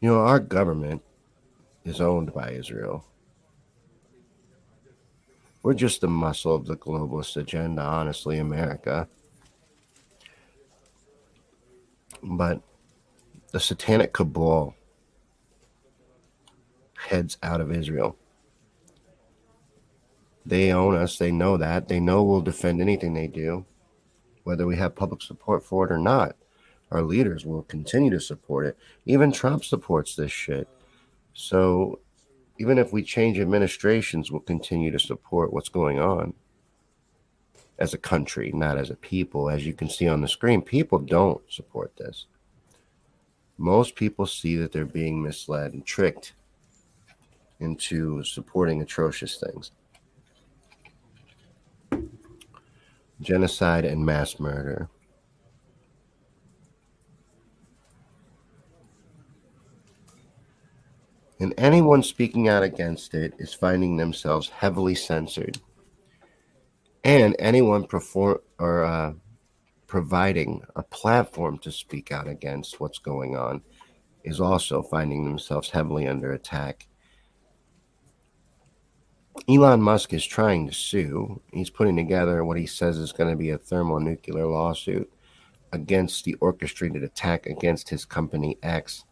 You 0.00 0.08
know, 0.10 0.18
our 0.18 0.40
government 0.40 1.00
is 1.84 2.00
owned 2.00 2.34
by 2.34 2.50
Israel. 2.50 3.06
We're 5.62 5.74
just 5.74 6.00
the 6.00 6.08
muscle 6.08 6.56
of 6.56 6.66
the 6.66 6.76
globalist 6.76 7.36
agenda, 7.36 7.82
honestly, 7.82 8.38
America. 8.38 9.06
But 12.20 12.62
the 13.52 13.60
satanic 13.60 14.12
cabal 14.12 14.74
heads 16.96 17.38
out 17.44 17.60
of 17.60 17.70
Israel. 17.70 18.16
They 20.44 20.72
own 20.72 20.96
us. 20.96 21.18
They 21.18 21.30
know 21.30 21.56
that. 21.56 21.88
They 21.88 22.00
know 22.00 22.22
we'll 22.22 22.40
defend 22.40 22.80
anything 22.80 23.14
they 23.14 23.28
do, 23.28 23.64
whether 24.44 24.66
we 24.66 24.76
have 24.76 24.96
public 24.96 25.22
support 25.22 25.64
for 25.64 25.86
it 25.86 25.92
or 25.92 25.98
not. 25.98 26.36
Our 26.90 27.02
leaders 27.02 27.46
will 27.46 27.62
continue 27.62 28.10
to 28.10 28.20
support 28.20 28.66
it. 28.66 28.76
Even 29.06 29.32
Trump 29.32 29.64
supports 29.64 30.14
this 30.14 30.32
shit. 30.32 30.68
So 31.32 32.00
even 32.58 32.78
if 32.78 32.92
we 32.92 33.02
change 33.02 33.38
administrations, 33.38 34.30
we'll 34.30 34.40
continue 34.40 34.90
to 34.90 34.98
support 34.98 35.52
what's 35.52 35.70
going 35.70 35.98
on 35.98 36.34
as 37.78 37.94
a 37.94 37.98
country, 37.98 38.52
not 38.52 38.76
as 38.78 38.90
a 38.90 38.94
people. 38.94 39.48
As 39.48 39.66
you 39.66 39.72
can 39.72 39.88
see 39.88 40.06
on 40.06 40.20
the 40.20 40.28
screen, 40.28 40.60
people 40.60 40.98
don't 40.98 41.40
support 41.50 41.96
this. 41.96 42.26
Most 43.56 43.94
people 43.94 44.26
see 44.26 44.56
that 44.56 44.72
they're 44.72 44.84
being 44.84 45.22
misled 45.22 45.72
and 45.72 45.84
tricked 45.84 46.34
into 47.58 48.22
supporting 48.24 48.82
atrocious 48.82 49.38
things. 49.38 49.70
Genocide 53.22 53.84
and 53.84 54.04
mass 54.04 54.38
murder. 54.38 54.90
And 61.38 61.54
anyone 61.56 62.02
speaking 62.02 62.48
out 62.48 62.62
against 62.62 63.14
it 63.14 63.34
is 63.38 63.54
finding 63.54 63.96
themselves 63.96 64.48
heavily 64.48 64.94
censored. 64.94 65.58
And 67.04 67.34
anyone 67.38 67.84
perform 67.84 68.38
or 68.58 68.84
uh, 68.84 69.14
providing 69.86 70.62
a 70.76 70.82
platform 70.82 71.58
to 71.58 71.72
speak 71.72 72.12
out 72.12 72.28
against 72.28 72.80
what's 72.80 72.98
going 72.98 73.36
on 73.36 73.62
is 74.24 74.40
also 74.40 74.82
finding 74.82 75.24
themselves 75.24 75.70
heavily 75.70 76.06
under 76.06 76.32
attack 76.32 76.86
Elon 79.48 79.80
Musk 79.80 80.12
is 80.12 80.24
trying 80.24 80.66
to 80.66 80.74
sue. 80.74 81.40
He's 81.52 81.70
putting 81.70 81.96
together 81.96 82.44
what 82.44 82.58
he 82.58 82.66
says 82.66 82.98
is 82.98 83.12
going 83.12 83.30
to 83.30 83.36
be 83.36 83.50
a 83.50 83.58
thermonuclear 83.58 84.46
lawsuit 84.46 85.10
against 85.72 86.24
the 86.24 86.34
orchestrated 86.34 87.02
attack 87.02 87.46
against 87.46 87.88
his 87.88 88.04
company 88.04 88.58
X 88.62 89.04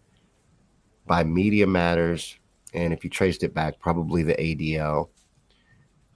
by 1.06 1.24
Media 1.24 1.66
Matters, 1.66 2.38
and 2.74 2.92
if 2.92 3.02
you 3.02 3.10
traced 3.10 3.42
it 3.42 3.54
back, 3.54 3.80
probably 3.80 4.22
the 4.22 4.34
ADL, 4.34 5.08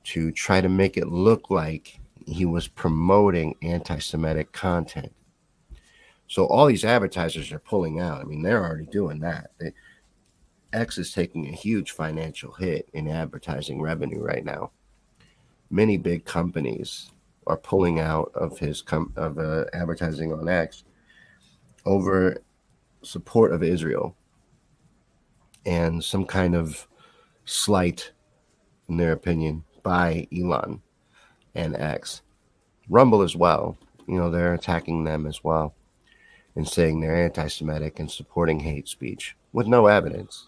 to 0.05 0.31
try 0.31 0.61
to 0.61 0.69
make 0.69 0.97
it 0.97 1.09
look 1.09 1.51
like 1.51 1.99
he 2.27 2.45
was 2.45 2.69
promoting 2.69 3.57
anti 3.63 3.99
Semitic 3.99 4.53
content. 4.53 5.13
So 6.27 6.47
all 6.47 6.67
these 6.67 6.85
advertisers 6.85 7.53
are 7.53 7.59
pulling 7.59 8.01
out. 8.01 8.21
I 8.21 8.25
mean, 8.25 8.43
they're 8.43 8.65
already 8.65 8.87
doing 8.87 9.21
that. 9.21 9.51
They, 9.59 9.73
X 10.75 10.99
is 10.99 11.13
taking 11.13 11.47
a 11.47 11.53
huge 11.53 11.93
financial 11.93 12.53
hit 12.53 12.89
in 12.93 13.09
advertising 13.09 13.81
revenue 13.81 14.21
right 14.21 14.45
now. 14.45 14.73
Many 15.71 15.97
big 15.97 16.25
companies 16.25 17.13
are 17.47 17.57
pulling 17.57 18.01
out 18.01 18.33
of 18.35 18.59
his 18.59 18.83
com- 18.83 19.13
of 19.17 19.39
uh, 19.39 19.65
advertising 19.73 20.33
on 20.33 20.49
X 20.49 20.85
over 21.87 22.43
support 23.03 23.53
of 23.53 23.63
Israel 23.63 24.17
and 25.65 26.03
some 26.03 26.27
kind 26.27 26.55
of 26.55 26.89
slight, 27.45 28.13
in 28.89 28.97
their 28.97 29.13
opinion, 29.13 29.65
by 29.83 30.27
Elon 30.37 30.83
and 31.55 31.77
X. 31.77 32.23
Rumble 32.89 33.23
as 33.23 33.37
well. 33.37 33.79
You 34.09 34.17
know, 34.17 34.31
they're 34.31 34.55
attacking 34.55 35.05
them 35.05 35.27
as 35.27 35.45
well 35.45 35.75
and 36.57 36.69
saying 36.69 37.01
they're 37.01 37.25
anti 37.25 37.47
Semitic 37.47 38.01
and 38.01 38.11
supporting 38.11 38.61
hate 38.61 38.89
speech 38.89 39.37
with 39.53 39.67
no 39.67 39.87
evidence 39.87 40.47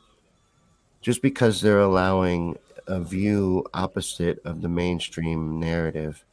just 1.07 1.23
because 1.23 1.61
they're 1.61 1.79
allowing 1.79 2.59
a 2.89 2.99
view 2.99 3.65
opposite 3.73 4.41
of 4.45 4.61
the 4.61 4.69
mainstream 4.69 5.61
narrative 5.61 6.25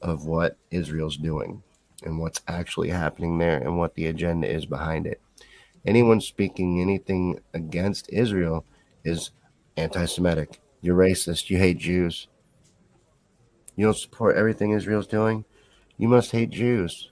of 0.00 0.26
what 0.26 0.56
Israel's 0.70 1.16
doing 1.16 1.60
and 2.04 2.20
what's 2.20 2.40
actually 2.46 2.88
happening 2.88 3.36
there 3.36 3.58
and 3.58 3.76
what 3.76 3.96
the 3.96 4.06
agenda 4.06 4.48
is 4.48 4.64
behind 4.64 5.08
it. 5.08 5.20
Anyone 5.84 6.20
speaking 6.20 6.80
anything 6.80 7.40
against 7.52 8.12
Israel 8.12 8.64
is 9.02 9.32
anti 9.76 10.04
Semitic. 10.04 10.60
You're 10.82 10.96
racist. 10.96 11.50
You 11.50 11.58
hate 11.58 11.78
Jews. 11.78 12.28
You 13.74 13.86
don't 13.86 13.96
support 13.96 14.36
everything 14.36 14.70
Israel's 14.70 15.08
doing. 15.08 15.44
You 15.98 16.06
must 16.06 16.30
hate 16.30 16.50
Jews. 16.50 17.10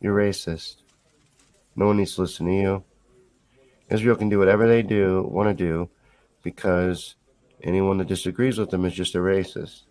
You're 0.00 0.16
racist. 0.16 0.78
No 1.76 1.86
one 1.86 1.98
needs 1.98 2.16
to 2.16 2.22
listen 2.22 2.46
to 2.46 2.52
you. 2.52 2.84
Israel 3.92 4.16
can 4.16 4.30
do 4.30 4.38
whatever 4.38 4.66
they 4.66 4.82
do 4.82 5.28
want 5.30 5.48
to 5.48 5.64
do 5.64 5.88
because 6.42 7.16
anyone 7.62 7.98
that 7.98 8.08
disagrees 8.08 8.58
with 8.58 8.70
them 8.70 8.86
is 8.86 8.94
just 8.94 9.14
a 9.14 9.18
racist. 9.18 9.82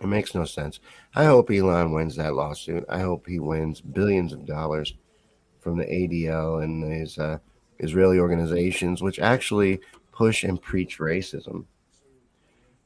It 0.00 0.06
makes 0.06 0.34
no 0.34 0.44
sense. 0.44 0.80
I 1.14 1.24
hope 1.24 1.50
Elon 1.50 1.92
wins 1.92 2.16
that 2.16 2.34
lawsuit. 2.34 2.84
I 2.88 3.00
hope 3.00 3.26
he 3.26 3.38
wins 3.38 3.82
billions 3.82 4.32
of 4.32 4.46
dollars 4.46 4.94
from 5.60 5.76
the 5.76 5.84
ADL 5.84 6.64
and 6.64 6.82
his 6.90 7.18
uh, 7.18 7.38
Israeli 7.78 8.18
organizations, 8.18 9.02
which 9.02 9.20
actually 9.20 9.80
push 10.10 10.44
and 10.44 10.60
preach 10.60 10.98
racism, 10.98 11.66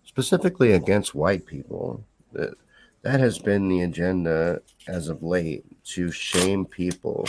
specifically 0.05 0.73
against 0.73 1.15
white 1.15 1.47
people. 1.47 2.05
That 2.33 2.55
that 3.03 3.21
has 3.21 3.39
been 3.39 3.69
the 3.69 3.83
agenda 3.83 4.61
as 4.89 5.09
of 5.09 5.23
late 5.23 5.65
to 5.85 6.11
shame 6.11 6.67
people 6.67 7.27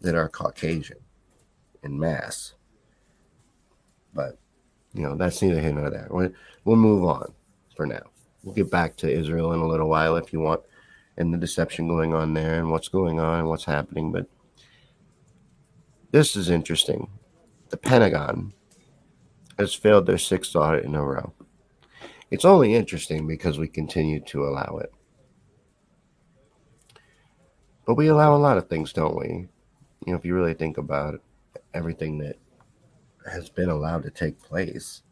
that 0.00 0.14
are 0.14 0.28
Caucasian 0.28 1.01
in 1.82 1.98
mass. 1.98 2.54
But 4.14 4.38
you 4.94 5.02
know, 5.02 5.16
that's 5.16 5.40
neither 5.42 5.60
here 5.60 5.72
nor 5.72 5.90
there. 5.90 6.08
We'll, 6.10 6.30
we'll 6.64 6.76
move 6.76 7.04
on 7.04 7.32
for 7.76 7.86
now. 7.86 8.02
We'll 8.42 8.54
get 8.54 8.70
back 8.70 8.96
to 8.98 9.10
Israel 9.10 9.52
in 9.52 9.60
a 9.60 9.66
little 9.66 9.88
while 9.88 10.16
if 10.16 10.32
you 10.32 10.40
want, 10.40 10.62
and 11.16 11.32
the 11.32 11.38
deception 11.38 11.88
going 11.88 12.14
on 12.14 12.34
there, 12.34 12.58
and 12.58 12.70
what's 12.70 12.88
going 12.88 13.20
on, 13.20 13.40
and 13.40 13.48
what's 13.48 13.64
happening. 13.64 14.12
But 14.12 14.26
this 16.10 16.36
is 16.36 16.50
interesting. 16.50 17.08
The 17.70 17.76
Pentagon 17.76 18.52
has 19.58 19.74
failed 19.74 20.06
their 20.06 20.18
sixth 20.18 20.54
audit 20.56 20.84
in 20.84 20.94
a 20.94 21.02
row. 21.02 21.32
It's 22.30 22.44
only 22.44 22.74
interesting 22.74 23.26
because 23.26 23.58
we 23.58 23.68
continue 23.68 24.20
to 24.20 24.44
allow 24.44 24.78
it. 24.82 24.92
But 27.86 27.94
we 27.94 28.08
allow 28.08 28.34
a 28.34 28.38
lot 28.38 28.58
of 28.58 28.68
things, 28.68 28.92
don't 28.92 29.16
we? 29.16 29.48
You 30.06 30.12
know, 30.12 30.14
if 30.14 30.24
you 30.24 30.34
really 30.34 30.54
think 30.54 30.78
about 30.78 31.14
it, 31.14 31.22
everything 31.74 32.18
that 32.18 32.36
has 33.30 33.48
been 33.48 33.68
allowed 33.68 34.02
to 34.02 34.10
take 34.10 34.42
place 34.42 35.02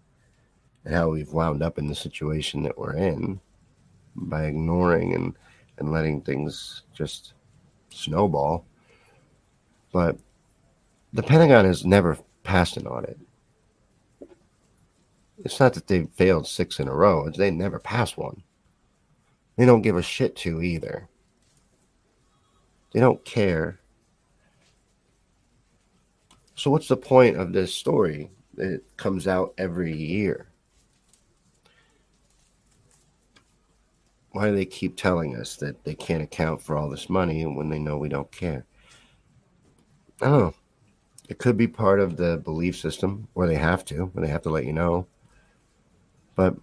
and 0.84 0.94
how 0.94 1.08
we've 1.10 1.32
wound 1.32 1.62
up 1.62 1.78
in 1.78 1.86
the 1.86 1.94
situation 1.94 2.62
that 2.62 2.78
we're 2.78 2.96
in 2.96 3.40
by 4.16 4.44
ignoring 4.44 5.14
and, 5.14 5.34
and 5.78 5.92
letting 5.92 6.20
things 6.20 6.82
just 6.92 7.34
snowball. 7.90 8.64
But 9.92 10.18
the 11.12 11.22
Pentagon 11.22 11.64
has 11.64 11.84
never 11.84 12.18
passed 12.42 12.76
an 12.76 12.86
audit. 12.86 13.18
It's 15.44 15.58
not 15.58 15.74
that 15.74 15.86
they've 15.86 16.08
failed 16.10 16.46
six 16.46 16.80
in 16.80 16.88
a 16.88 16.94
row, 16.94 17.26
it's 17.26 17.38
they 17.38 17.50
never 17.50 17.78
pass 17.78 18.16
one. 18.16 18.42
They 19.56 19.66
don't 19.66 19.82
give 19.82 19.96
a 19.96 20.02
shit 20.02 20.36
to 20.36 20.62
either. 20.62 21.08
They 22.92 23.00
don't 23.00 23.24
care 23.24 23.79
so, 26.60 26.70
what's 26.70 26.88
the 26.88 26.96
point 26.98 27.38
of 27.38 27.54
this 27.54 27.74
story 27.74 28.30
that 28.56 28.82
comes 28.98 29.26
out 29.26 29.54
every 29.56 29.96
year? 29.96 30.50
Why 34.32 34.50
do 34.50 34.54
they 34.54 34.66
keep 34.66 34.94
telling 34.94 35.36
us 35.36 35.56
that 35.56 35.82
they 35.84 35.94
can't 35.94 36.22
account 36.22 36.60
for 36.60 36.76
all 36.76 36.90
this 36.90 37.08
money 37.08 37.46
when 37.46 37.70
they 37.70 37.78
know 37.78 37.96
we 37.96 38.10
don't 38.10 38.30
care? 38.30 38.66
I 40.20 40.26
don't 40.26 40.38
know. 40.38 40.54
It 41.30 41.38
could 41.38 41.56
be 41.56 41.66
part 41.66 41.98
of 41.98 42.18
the 42.18 42.36
belief 42.36 42.76
system 42.76 43.26
where 43.32 43.48
they 43.48 43.54
have 43.54 43.82
to, 43.86 44.10
where 44.12 44.26
they 44.26 44.30
have 44.30 44.42
to 44.42 44.50
let 44.50 44.66
you 44.66 44.74
know. 44.74 45.06
But 46.34 46.56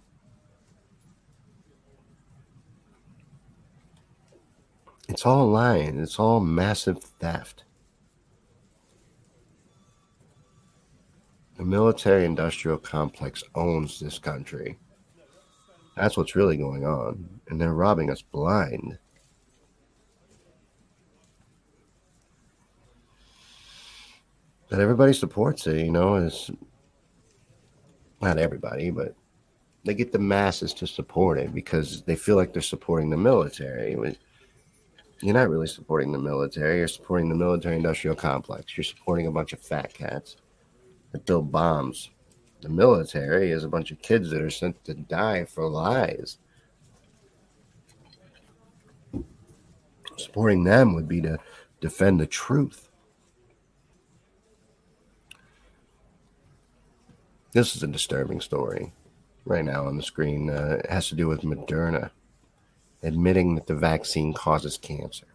it's 5.08 5.26
all 5.26 5.48
lying. 5.48 5.98
It's 5.98 6.20
all 6.20 6.38
massive 6.38 7.02
theft. 7.02 7.64
The 11.58 11.64
military 11.64 12.24
industrial 12.24 12.78
complex 12.78 13.42
owns 13.56 13.98
this 13.98 14.16
country. 14.20 14.78
That's 15.96 16.16
what's 16.16 16.36
really 16.36 16.56
going 16.56 16.86
on. 16.86 17.28
And 17.48 17.60
they're 17.60 17.74
robbing 17.74 18.12
us 18.12 18.22
blind. 18.22 18.96
That 24.70 24.78
everybody 24.78 25.12
supports 25.12 25.66
it, 25.66 25.84
you 25.84 25.90
know, 25.90 26.14
is 26.14 26.48
not 28.20 28.38
everybody, 28.38 28.90
but 28.90 29.16
they 29.84 29.94
get 29.94 30.12
the 30.12 30.18
masses 30.20 30.72
to 30.74 30.86
support 30.86 31.38
it 31.38 31.52
because 31.52 32.02
they 32.02 32.14
feel 32.14 32.36
like 32.36 32.52
they're 32.52 32.62
supporting 32.62 33.10
the 33.10 33.16
military. 33.16 33.96
you're 35.22 35.34
not 35.34 35.50
really 35.50 35.66
supporting 35.66 36.12
the 36.12 36.18
military. 36.18 36.78
You're 36.78 36.86
supporting 36.86 37.28
the 37.28 37.34
military 37.34 37.74
industrial 37.74 38.14
complex. 38.14 38.76
You're 38.76 38.84
supporting 38.84 39.26
a 39.26 39.32
bunch 39.32 39.52
of 39.52 39.58
fat 39.58 39.92
cats 39.92 40.36
that 41.12 41.26
build 41.26 41.52
bombs. 41.52 42.10
The 42.60 42.68
military 42.68 43.52
is 43.52 43.64
a 43.64 43.68
bunch 43.68 43.90
of 43.90 44.02
kids 44.02 44.30
that 44.30 44.42
are 44.42 44.50
sent 44.50 44.84
to 44.84 44.94
die 44.94 45.44
for 45.44 45.68
lies. 45.68 46.38
Supporting 50.16 50.64
them 50.64 50.94
would 50.94 51.08
be 51.08 51.20
to 51.20 51.38
defend 51.80 52.18
the 52.20 52.26
truth. 52.26 52.88
This 57.52 57.76
is 57.76 57.82
a 57.82 57.86
disturbing 57.86 58.40
story 58.40 58.92
right 59.44 59.64
now 59.64 59.86
on 59.86 59.96
the 59.96 60.02
screen. 60.02 60.50
Uh, 60.50 60.80
it 60.84 60.90
has 60.90 61.08
to 61.08 61.14
do 61.14 61.28
with 61.28 61.42
Moderna 61.42 62.10
admitting 63.02 63.54
that 63.54 63.66
the 63.66 63.74
vaccine 63.74 64.34
causes 64.34 64.76
cancer. 64.76 65.26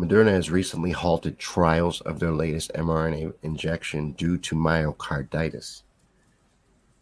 Moderna 0.00 0.30
has 0.30 0.50
recently 0.50 0.92
halted 0.92 1.38
trials 1.38 2.00
of 2.00 2.18
their 2.18 2.32
latest 2.32 2.72
mRNA 2.72 3.34
injection 3.42 4.12
due 4.12 4.38
to 4.38 4.56
myocarditis. 4.56 5.82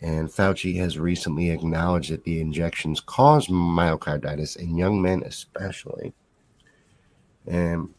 And 0.00 0.28
Fauci 0.28 0.78
has 0.78 0.98
recently 0.98 1.50
acknowledged 1.50 2.10
that 2.10 2.24
the 2.24 2.40
injections 2.40 3.00
cause 3.00 3.46
myocarditis 3.46 4.56
in 4.56 4.76
young 4.76 5.00
men, 5.00 5.22
especially. 5.22 6.12
And 7.46 7.94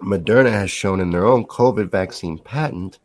Moderna 0.00 0.52
has 0.52 0.70
shown 0.70 1.00
in 1.00 1.12
their 1.12 1.24
own 1.24 1.46
COVID 1.46 1.90
vaccine 1.90 2.38
patent 2.38 2.98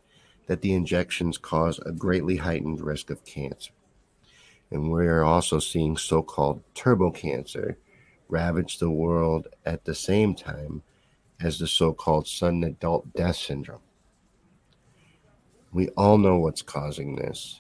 that 0.48 0.60
the 0.60 0.74
injections 0.74 1.38
cause 1.38 1.80
a 1.86 1.94
greatly 1.94 2.36
heightened 2.36 2.82
risk 2.82 3.10
of 3.10 3.24
cancer. 3.24 3.72
And 4.70 4.92
we're 4.92 5.24
also 5.24 5.60
seeing 5.60 5.96
so 5.96 6.22
called 6.22 6.62
turbo 6.74 7.10
cancer 7.10 7.78
ravage 8.28 8.80
the 8.80 8.90
world 8.90 9.48
at 9.66 9.86
the 9.86 9.96
same 9.96 10.36
time 10.36 10.82
as 11.42 11.60
the 11.60 11.68
so 11.68 11.94
called 11.94 12.28
sudden 12.28 12.64
adult 12.64 13.12
death 13.14 13.36
syndrome. 13.36 13.82
We 15.72 15.90
all 15.90 16.18
know 16.18 16.38
what's 16.38 16.62
causing 16.62 17.16
this. 17.16 17.60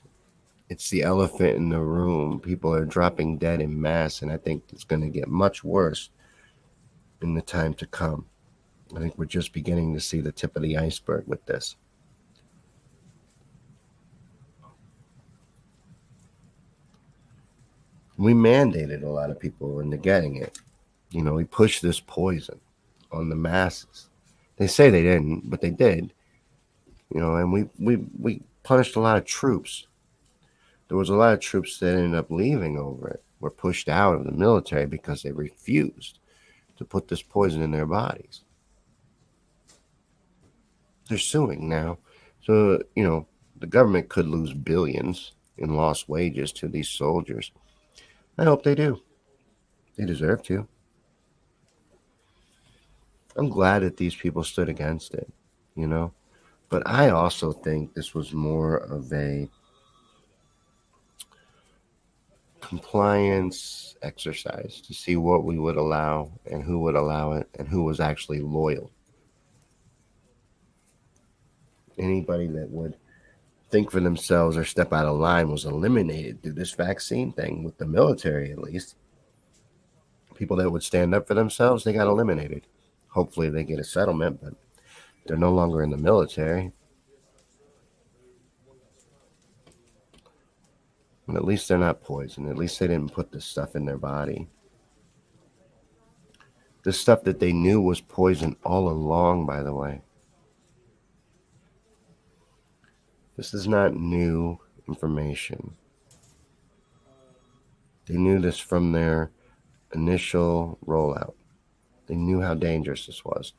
It's 0.69 0.89
the 0.89 1.03
elephant 1.03 1.57
in 1.57 1.69
the 1.69 1.81
room. 1.81 2.39
People 2.39 2.73
are 2.73 2.85
dropping 2.85 3.37
dead 3.37 3.61
in 3.61 3.79
mass, 3.79 4.21
and 4.21 4.31
I 4.31 4.37
think 4.37 4.63
it's 4.71 4.83
going 4.83 5.01
to 5.01 5.09
get 5.09 5.27
much 5.27 5.63
worse 5.63 6.09
in 7.21 7.33
the 7.33 7.41
time 7.41 7.73
to 7.75 7.85
come. 7.85 8.25
I 8.95 8.99
think 8.99 9.17
we're 9.17 9.25
just 9.25 9.53
beginning 9.53 9.93
to 9.93 9.99
see 9.99 10.21
the 10.21 10.31
tip 10.31 10.55
of 10.55 10.61
the 10.61 10.77
iceberg 10.77 11.25
with 11.27 11.45
this. 11.45 11.75
We 18.17 18.33
mandated 18.33 19.03
a 19.03 19.09
lot 19.09 19.29
of 19.29 19.39
people 19.39 19.81
into 19.81 19.97
getting 19.97 20.37
it. 20.37 20.57
You 21.11 21.21
know, 21.21 21.33
we 21.33 21.43
pushed 21.43 21.81
this 21.81 21.99
poison 21.99 22.59
on 23.15 23.29
the 23.29 23.35
masses. 23.35 24.09
They 24.57 24.67
say 24.67 24.89
they 24.89 25.03
didn't, 25.03 25.49
but 25.49 25.61
they 25.61 25.71
did. 25.71 26.13
You 27.13 27.19
know, 27.19 27.35
and 27.35 27.51
we 27.51 27.69
we 27.79 27.97
we 28.19 28.41
punished 28.63 28.95
a 28.95 28.99
lot 28.99 29.17
of 29.17 29.25
troops. 29.25 29.87
There 30.87 30.97
was 30.97 31.09
a 31.09 31.15
lot 31.15 31.33
of 31.33 31.39
troops 31.39 31.79
that 31.79 31.95
ended 31.95 32.17
up 32.17 32.29
leaving 32.29 32.77
over 32.77 33.07
it, 33.07 33.23
were 33.39 33.51
pushed 33.51 33.89
out 33.89 34.15
of 34.15 34.25
the 34.25 34.31
military 34.31 34.85
because 34.85 35.23
they 35.23 35.31
refused 35.31 36.19
to 36.77 36.85
put 36.85 37.07
this 37.07 37.21
poison 37.21 37.61
in 37.61 37.71
their 37.71 37.85
bodies. 37.85 38.41
They're 41.09 41.17
suing 41.17 41.69
now. 41.69 41.99
So, 42.43 42.81
you 42.95 43.03
know, 43.03 43.27
the 43.59 43.67
government 43.67 44.09
could 44.09 44.27
lose 44.27 44.53
billions 44.53 45.33
in 45.57 45.75
lost 45.75 46.09
wages 46.09 46.51
to 46.53 46.67
these 46.67 46.89
soldiers. 46.89 47.51
I 48.37 48.43
hope 48.43 48.63
they 48.63 48.75
do. 48.75 49.01
They 49.97 50.05
deserve 50.05 50.43
to. 50.43 50.67
I'm 53.35 53.49
glad 53.49 53.79
that 53.79 53.97
these 53.97 54.15
people 54.15 54.43
stood 54.43 54.69
against 54.69 55.13
it, 55.13 55.31
you 55.75 55.87
know. 55.87 56.13
But 56.69 56.83
I 56.87 57.09
also 57.09 57.51
think 57.51 57.93
this 57.93 58.13
was 58.13 58.33
more 58.33 58.77
of 58.77 59.11
a 59.13 59.49
compliance 62.61 63.95
exercise 64.01 64.81
to 64.81 64.93
see 64.93 65.15
what 65.15 65.43
we 65.43 65.59
would 65.59 65.77
allow 65.77 66.31
and 66.49 66.63
who 66.63 66.79
would 66.79 66.95
allow 66.95 67.33
it 67.33 67.47
and 67.59 67.67
who 67.67 67.83
was 67.83 67.99
actually 67.99 68.39
loyal. 68.39 68.91
Anybody 71.97 72.47
that 72.47 72.69
would 72.69 72.95
think 73.69 73.91
for 73.91 73.99
themselves 73.99 74.57
or 74.57 74.65
step 74.65 74.93
out 74.93 75.05
of 75.05 75.19
line 75.19 75.49
was 75.49 75.65
eliminated 75.65 76.41
through 76.41 76.53
this 76.53 76.71
vaccine 76.71 77.31
thing 77.31 77.63
with 77.63 77.77
the 77.77 77.85
military, 77.85 78.51
at 78.51 78.59
least. 78.59 78.95
People 80.33 80.57
that 80.57 80.69
would 80.69 80.83
stand 80.83 81.13
up 81.13 81.27
for 81.27 81.33
themselves, 81.33 81.83
they 81.83 81.93
got 81.93 82.07
eliminated. 82.07 82.65
Hopefully, 83.15 83.49
they 83.49 83.63
get 83.63 83.79
a 83.79 83.83
settlement, 83.83 84.41
but 84.43 84.55
they're 85.25 85.37
no 85.37 85.53
longer 85.53 85.81
in 85.81 85.89
the 85.89 85.97
military. 85.97 86.73
At 91.33 91.45
least 91.45 91.69
they're 91.69 91.77
not 91.77 92.03
poisoned. 92.03 92.49
At 92.49 92.57
least 92.57 92.77
they 92.77 92.87
didn't 92.87 93.13
put 93.13 93.31
this 93.31 93.45
stuff 93.45 93.73
in 93.73 93.85
their 93.85 93.97
body. 93.97 94.49
The 96.83 96.91
stuff 96.91 97.23
that 97.23 97.39
they 97.39 97.53
knew 97.53 97.81
was 97.81 98.01
poison 98.01 98.57
all 98.65 98.89
along, 98.89 99.45
by 99.45 99.63
the 99.63 99.73
way. 99.73 100.01
This 103.37 103.53
is 103.53 103.65
not 103.65 103.95
new 103.95 104.59
information. 104.89 105.75
They 108.07 108.17
knew 108.17 108.39
this 108.39 108.59
from 108.59 108.91
their 108.91 109.31
initial 109.93 110.77
rollout. 110.85 111.35
They 112.07 112.15
knew 112.15 112.41
how 112.41 112.53
dangerous 112.53 113.05
this 113.05 113.25
was, 113.25 113.53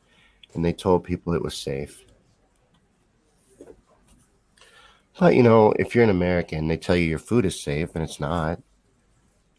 and 0.53 0.63
they 0.63 0.73
told 0.73 1.03
people 1.03 1.33
it 1.33 1.43
was 1.43 1.55
safe. 1.55 2.03
But 5.19 5.35
you 5.35 5.43
know, 5.43 5.73
if 5.79 5.95
you're 5.95 6.03
an 6.03 6.09
American, 6.09 6.67
they 6.67 6.77
tell 6.77 6.95
you 6.95 7.05
your 7.05 7.19
food 7.19 7.45
is 7.45 7.59
safe, 7.59 7.95
and 7.95 8.03
it's 8.03 8.19
not. 8.19 8.61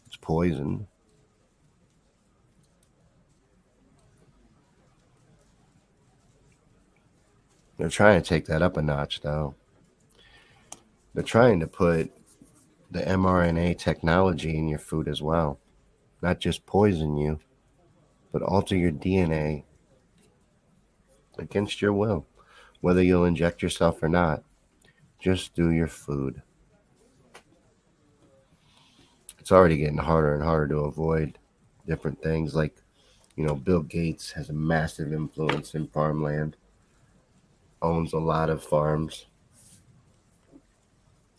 It's 0.06 0.16
poison. 0.16 0.86
They're 7.76 7.88
trying 7.88 8.20
to 8.20 8.28
take 8.28 8.46
that 8.46 8.62
up 8.62 8.76
a 8.76 8.82
notch, 8.82 9.20
though. 9.20 9.54
They're 11.14 11.22
trying 11.22 11.60
to 11.60 11.66
put 11.66 12.10
the 12.90 13.00
mRNA 13.02 13.78
technology 13.78 14.56
in 14.56 14.68
your 14.68 14.78
food 14.78 15.08
as 15.08 15.20
well, 15.20 15.60
not 16.22 16.40
just 16.40 16.66
poison 16.66 17.16
you 17.16 17.38
but 18.32 18.42
alter 18.42 18.76
your 18.76 18.92
DNA 18.92 19.64
against 21.38 21.80
your 21.80 21.92
will, 21.92 22.26
whether 22.80 23.02
you'll 23.02 23.24
inject 23.24 23.62
yourself 23.62 24.02
or 24.02 24.08
not. 24.08 24.42
Just 25.18 25.54
do 25.54 25.70
your 25.70 25.88
food. 25.88 26.42
It's 29.38 29.50
already 29.50 29.78
getting 29.78 29.98
harder 29.98 30.34
and 30.34 30.42
harder 30.42 30.68
to 30.74 30.80
avoid 30.80 31.38
different 31.86 32.22
things 32.22 32.54
like, 32.54 32.76
you 33.34 33.46
know, 33.46 33.54
Bill 33.54 33.82
Gates 33.82 34.30
has 34.32 34.50
a 34.50 34.52
massive 34.52 35.12
influence 35.12 35.74
in 35.74 35.88
farmland, 35.88 36.56
owns 37.80 38.12
a 38.12 38.18
lot 38.18 38.50
of 38.50 38.62
farms, 38.62 39.26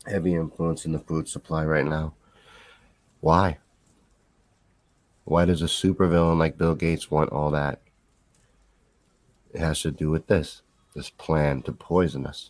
heavy 0.08 0.34
influence 0.34 0.86
in 0.86 0.92
the 0.92 1.00
food 1.00 1.30
supply 1.30 1.66
right 1.66 1.86
now. 1.86 2.16
Why? 3.22 3.60
Why 5.30 5.46
does 5.46 5.62
a 5.62 5.66
supervillain 5.66 6.40
like 6.40 6.58
Bill 6.58 6.74
Gates 6.74 7.12
want 7.12 7.32
all 7.32 7.52
that? 7.52 7.82
It 9.54 9.60
has 9.60 9.80
to 9.82 9.92
do 9.92 10.10
with 10.10 10.26
this 10.26 10.64
this 10.96 11.12
plan 11.12 11.62
to 11.62 11.72
poison 11.72 12.26
us. 12.26 12.50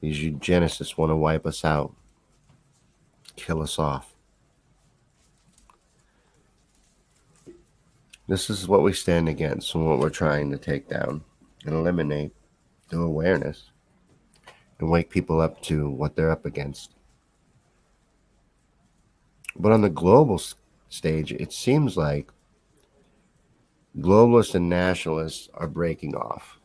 These 0.00 0.16
eugenicists 0.20 0.96
want 0.96 1.10
to 1.10 1.16
wipe 1.16 1.44
us 1.44 1.66
out, 1.66 1.94
kill 3.36 3.60
us 3.60 3.78
off. 3.78 4.14
This 8.26 8.48
is 8.48 8.66
what 8.66 8.82
we 8.82 8.94
stand 8.94 9.28
against 9.28 9.74
and 9.74 9.86
what 9.86 9.98
we're 9.98 10.08
trying 10.08 10.50
to 10.50 10.56
take 10.56 10.88
down 10.88 11.22
and 11.66 11.74
eliminate 11.74 12.32
through 12.88 13.04
awareness 13.04 13.70
and 14.78 14.88
wake 14.90 15.10
people 15.10 15.42
up 15.42 15.60
to 15.64 15.90
what 15.90 16.16
they're 16.16 16.30
up 16.30 16.46
against. 16.46 16.94
But 19.56 19.72
on 19.72 19.82
the 19.82 19.90
global 19.90 20.38
stage, 20.88 21.32
it 21.32 21.52
seems 21.52 21.96
like 21.96 22.30
globalists 23.98 24.54
and 24.54 24.68
nationalists 24.68 25.48
are 25.54 25.68
breaking 25.68 26.14
off. 26.14 26.58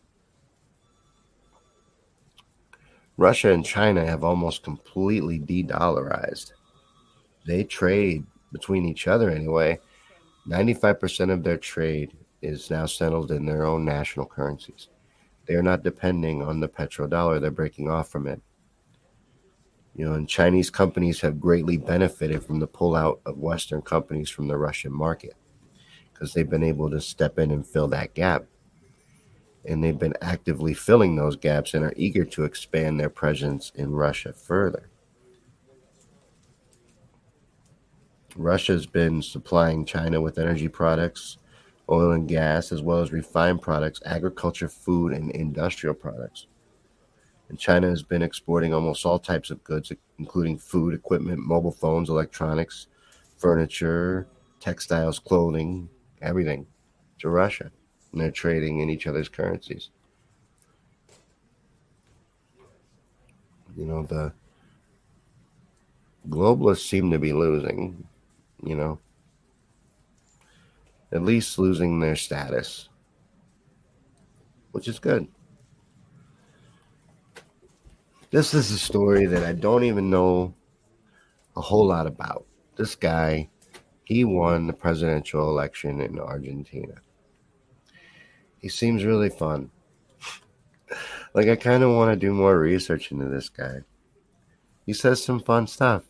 Russia 3.18 3.52
and 3.52 3.66
China 3.66 4.06
have 4.06 4.24
almost 4.24 4.64
completely 4.64 5.38
de 5.38 5.64
dollarized. 5.64 6.54
They 7.46 7.64
trade 7.64 8.26
between 8.52 8.86
each 8.86 9.08
other 9.08 9.30
anyway. 9.30 9.80
95% 10.48 11.32
of 11.32 11.44
their 11.44 11.58
trade 11.58 12.18
is 12.42 12.70
now 12.70 12.86
settled 12.86 13.32
in 13.32 13.46
their 13.46 13.66
own 13.66 13.86
national 13.86 14.26
currencies. 14.26 14.90
They 15.46 15.56
are 15.56 15.64
not 15.64 15.84
depending 15.84 16.42
on 16.42 16.60
the 16.60 16.68
petrodollar, 16.68 17.40
they're 17.40 17.52
breaking 17.52 17.90
off 17.90 18.10
from 18.10 18.28
it. 18.28 18.42
You 19.96 20.06
know, 20.06 20.14
and 20.14 20.28
Chinese 20.28 20.70
companies 20.70 21.22
have 21.22 21.40
greatly 21.40 21.78
benefited 21.78 22.44
from 22.44 22.60
the 22.60 22.68
pullout 22.68 23.20
of 23.26 23.38
Western 23.38 23.82
companies 23.82 24.30
from 24.30 24.48
the 24.48 24.58
Russian 24.58 24.92
market 24.92 25.36
because 26.12 26.34
they've 26.34 26.50
been 26.50 26.64
able 26.64 26.90
to 26.90 27.00
step 27.00 27.38
in 27.38 27.52
and 27.52 27.66
fill 27.66 27.88
that 27.90 28.16
gap. 28.16 28.46
And 29.66 29.84
they've 29.84 29.98
been 29.98 30.16
actively 30.22 30.74
filling 30.74 31.16
those 31.16 31.36
gaps 31.36 31.74
and 31.74 31.86
are 31.86 31.94
eager 31.96 32.26
to 32.26 32.44
expand 32.44 33.00
their 33.00 33.10
presence 33.10 33.72
in 33.76 33.92
Russia 33.92 34.34
further. 34.34 34.90
Russia's 38.36 38.88
been 38.88 39.22
supplying 39.22 39.86
China 39.86 40.20
with 40.20 40.40
energy 40.40 40.68
products, 40.68 41.38
oil 41.90 42.12
and 42.12 42.28
gas, 42.28 42.72
as 42.72 42.82
well 42.82 43.00
as 43.00 43.12
refined 43.12 43.62
products, 43.62 44.02
agriculture, 44.06 44.68
food, 44.68 45.14
and 45.14 45.32
industrial 45.32 45.94
products. 45.94 46.48
And 47.54 47.60
China 47.60 47.88
has 47.88 48.02
been 48.02 48.24
exporting 48.24 48.74
almost 48.74 49.06
all 49.06 49.20
types 49.20 49.52
of 49.52 49.64
goods, 49.64 49.92
including 50.18 50.58
food, 50.58 50.96
equipment, 50.96 51.38
mobile 51.38 51.72
phones, 51.72 52.10
electronics, 52.10 52.88
furniture, 53.38 54.26
textiles, 54.60 55.20
clothing, 55.20 55.88
everything 56.24 56.66
to 57.20 57.30
Russia. 57.30 57.70
And 58.12 58.20
they're 58.20 58.32
trading 58.32 58.80
in 58.80 58.90
each 58.90 59.06
other's 59.06 59.30
currencies. 59.30 59.92
You 63.78 63.86
know, 63.86 64.02
the 64.02 64.34
globalists 66.28 66.90
seem 66.90 67.12
to 67.12 67.20
be 67.20 67.34
losing, 67.34 68.08
you 68.64 68.76
know, 68.76 68.98
at 71.12 71.22
least 71.22 71.60
losing 71.60 72.00
their 72.00 72.16
status, 72.16 72.90
which 74.72 74.88
is 74.88 74.98
good. 74.98 75.28
This 78.34 78.56
is 78.56 78.72
a 78.72 78.80
story 78.80 79.28
that 79.28 79.44
I 79.44 79.54
don't 79.54 79.84
even 79.84 80.10
know 80.10 80.56
a 81.56 81.62
whole 81.62 81.86
lot 81.86 82.08
about. 82.08 82.48
This 82.76 82.96
guy, 82.96 83.48
he 84.06 84.26
won 84.26 84.66
the 84.66 84.74
presidential 84.74 85.50
election 85.50 86.02
in 86.02 86.18
Argentina. 86.18 86.96
He 88.58 88.70
seems 88.70 89.06
really 89.06 89.30
fun. 89.30 89.70
like, 91.36 91.48
I 91.48 91.56
kind 91.56 91.84
of 91.84 91.92
want 91.92 92.12
to 92.12 92.16
do 92.16 92.34
more 92.34 92.58
research 92.58 93.12
into 93.12 93.30
this 93.30 93.50
guy. 93.50 93.82
He 94.88 94.94
says 94.94 95.24
some 95.24 95.40
fun 95.40 95.68
stuff, 95.68 96.02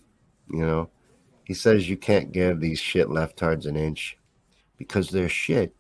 you 0.50 0.66
know. 0.66 0.90
He 1.44 1.54
says 1.54 1.90
you 1.90 1.98
can't 1.98 2.32
give 2.32 2.62
these 2.62 2.80
shit 2.80 3.10
leftards 3.10 3.66
an 3.66 3.76
inch 3.76 4.18
because 4.78 5.10
they're 5.10 5.28
shit. 5.28 5.76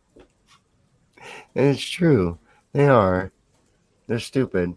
And 1.55 1.67
it's 1.67 1.81
true. 1.81 2.37
They 2.73 2.89
are. 2.89 3.31
They're 4.07 4.19
stupid. 4.19 4.75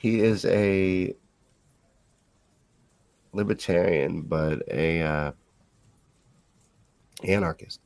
He 0.00 0.20
is 0.20 0.46
a 0.46 1.14
libertarian, 3.34 4.22
but 4.22 4.62
a 4.70 5.02
uh, 5.02 5.32
anarchist. 7.22 7.80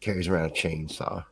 Carries 0.00 0.26
around 0.26 0.46
a 0.46 0.52
chainsaw. 0.52 1.24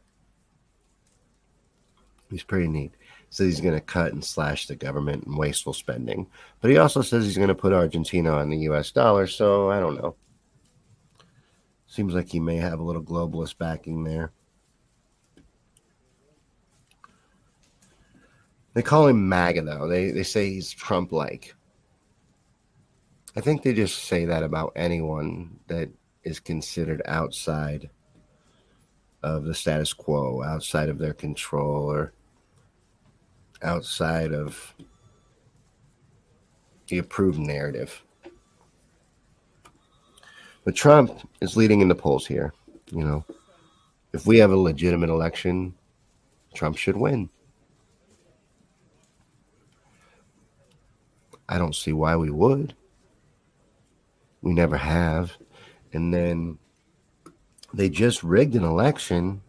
He's 2.30 2.44
pretty 2.44 2.68
neat. 2.68 2.92
Says 3.30 3.46
he's 3.48 3.60
going 3.60 3.74
to 3.74 3.80
cut 3.80 4.12
and 4.12 4.24
slash 4.24 4.68
the 4.68 4.76
government 4.76 5.24
and 5.24 5.36
wasteful 5.36 5.72
spending, 5.72 6.28
but 6.60 6.70
he 6.70 6.78
also 6.78 7.02
says 7.02 7.24
he's 7.24 7.36
going 7.36 7.48
to 7.48 7.54
put 7.56 7.72
Argentina 7.72 8.30
on 8.34 8.50
the 8.50 8.58
U.S. 8.58 8.92
dollar. 8.92 9.26
So 9.26 9.68
I 9.68 9.80
don't 9.80 10.00
know. 10.00 10.14
Seems 11.88 12.14
like 12.14 12.28
he 12.28 12.38
may 12.38 12.58
have 12.58 12.78
a 12.78 12.84
little 12.84 13.02
globalist 13.02 13.58
backing 13.58 14.04
there. 14.04 14.30
They 18.78 18.82
call 18.82 19.08
him 19.08 19.28
MAGA, 19.28 19.62
though. 19.62 19.88
They, 19.88 20.12
they 20.12 20.22
say 20.22 20.50
he's 20.50 20.70
Trump 20.70 21.10
like. 21.10 21.52
I 23.34 23.40
think 23.40 23.64
they 23.64 23.74
just 23.74 24.04
say 24.04 24.24
that 24.24 24.44
about 24.44 24.72
anyone 24.76 25.58
that 25.66 25.90
is 26.22 26.38
considered 26.38 27.02
outside 27.06 27.90
of 29.24 29.42
the 29.46 29.52
status 29.52 29.92
quo, 29.92 30.44
outside 30.44 30.88
of 30.88 30.98
their 30.98 31.12
control, 31.12 31.90
or 31.90 32.12
outside 33.62 34.32
of 34.32 34.72
the 36.86 36.98
approved 36.98 37.40
narrative. 37.40 38.00
But 40.62 40.76
Trump 40.76 41.28
is 41.40 41.56
leading 41.56 41.80
in 41.80 41.88
the 41.88 41.96
polls 41.96 42.28
here. 42.28 42.54
You 42.92 43.02
know, 43.02 43.24
if 44.12 44.24
we 44.24 44.38
have 44.38 44.52
a 44.52 44.56
legitimate 44.56 45.10
election, 45.10 45.74
Trump 46.54 46.76
should 46.76 46.96
win. 46.96 47.28
I 51.48 51.58
don't 51.58 51.74
see 51.74 51.92
why 51.92 52.16
we 52.16 52.30
would. 52.30 52.74
We 54.42 54.52
never 54.52 54.76
have. 54.76 55.32
And 55.92 56.12
then 56.12 56.58
they 57.72 57.88
just 57.88 58.22
rigged 58.22 58.54
an 58.54 58.64
election 58.64 59.42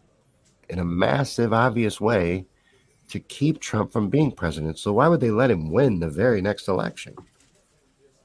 in 0.68 0.78
a 0.78 0.84
massive, 0.84 1.52
obvious 1.52 2.00
way 2.00 2.46
to 3.08 3.20
keep 3.20 3.60
Trump 3.60 3.92
from 3.92 4.08
being 4.08 4.30
president. 4.32 4.78
So 4.78 4.92
why 4.92 5.08
would 5.08 5.20
they 5.20 5.30
let 5.30 5.50
him 5.50 5.70
win 5.70 6.00
the 6.00 6.08
very 6.08 6.40
next 6.40 6.68
election? 6.68 7.14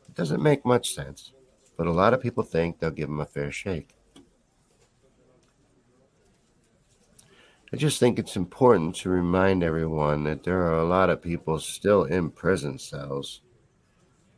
It 0.08 0.16
doesn't 0.16 0.44
make 0.44 0.66
much 0.66 0.94
sense. 0.94 1.34
But 1.78 1.88
a 1.88 1.92
lot 1.92 2.14
of 2.14 2.22
people 2.22 2.44
think 2.44 2.80
they'll 2.80 2.92
give 2.92 3.10
him 3.10 3.20
a 3.20 3.26
fair 3.26 3.52
shake. 3.52 3.90
I 7.74 7.78
just 7.78 8.00
think 8.00 8.18
it's 8.18 8.38
important 8.38 8.96
to 8.98 9.10
remind 9.10 9.64
everyone 9.64 10.24
that 10.24 10.44
there 10.44 10.62
are 10.62 10.78
a 10.78 10.86
lot 10.86 11.10
of 11.10 11.22
people 11.22 11.60
still 11.60 12.06
in 12.06 12.30
prison 12.30 12.78
cells 12.80 13.42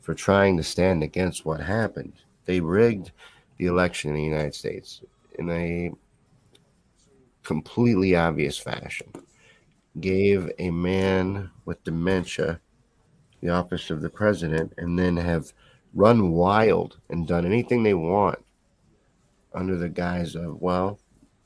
for 0.07 0.13
trying 0.13 0.55
to 0.55 0.63
stand 0.63 1.03
against 1.03 1.43
what 1.43 1.59
happened. 1.59 2.13
They 2.45 2.61
rigged 2.61 3.11
the 3.57 3.65
election 3.65 4.11
in 4.11 4.15
the 4.15 4.23
United 4.23 4.55
States 4.55 5.01
in 5.37 5.49
a 5.49 5.91
completely 7.43 8.15
obvious 8.15 8.57
fashion. 8.57 9.11
Gave 9.99 10.49
a 10.59 10.69
man 10.69 11.51
with 11.65 11.83
dementia 11.83 12.61
the 13.41 13.49
office 13.49 13.89
of 13.89 14.01
the 14.01 14.09
president 14.09 14.71
and 14.77 14.97
then 14.97 15.17
have 15.17 15.51
run 15.93 16.31
wild 16.31 16.99
and 17.09 17.27
done 17.27 17.45
anything 17.45 17.83
they 17.83 17.93
want 17.93 18.39
under 19.53 19.75
the 19.75 19.89
guise 19.89 20.35
of, 20.35 20.61
well, 20.61 21.01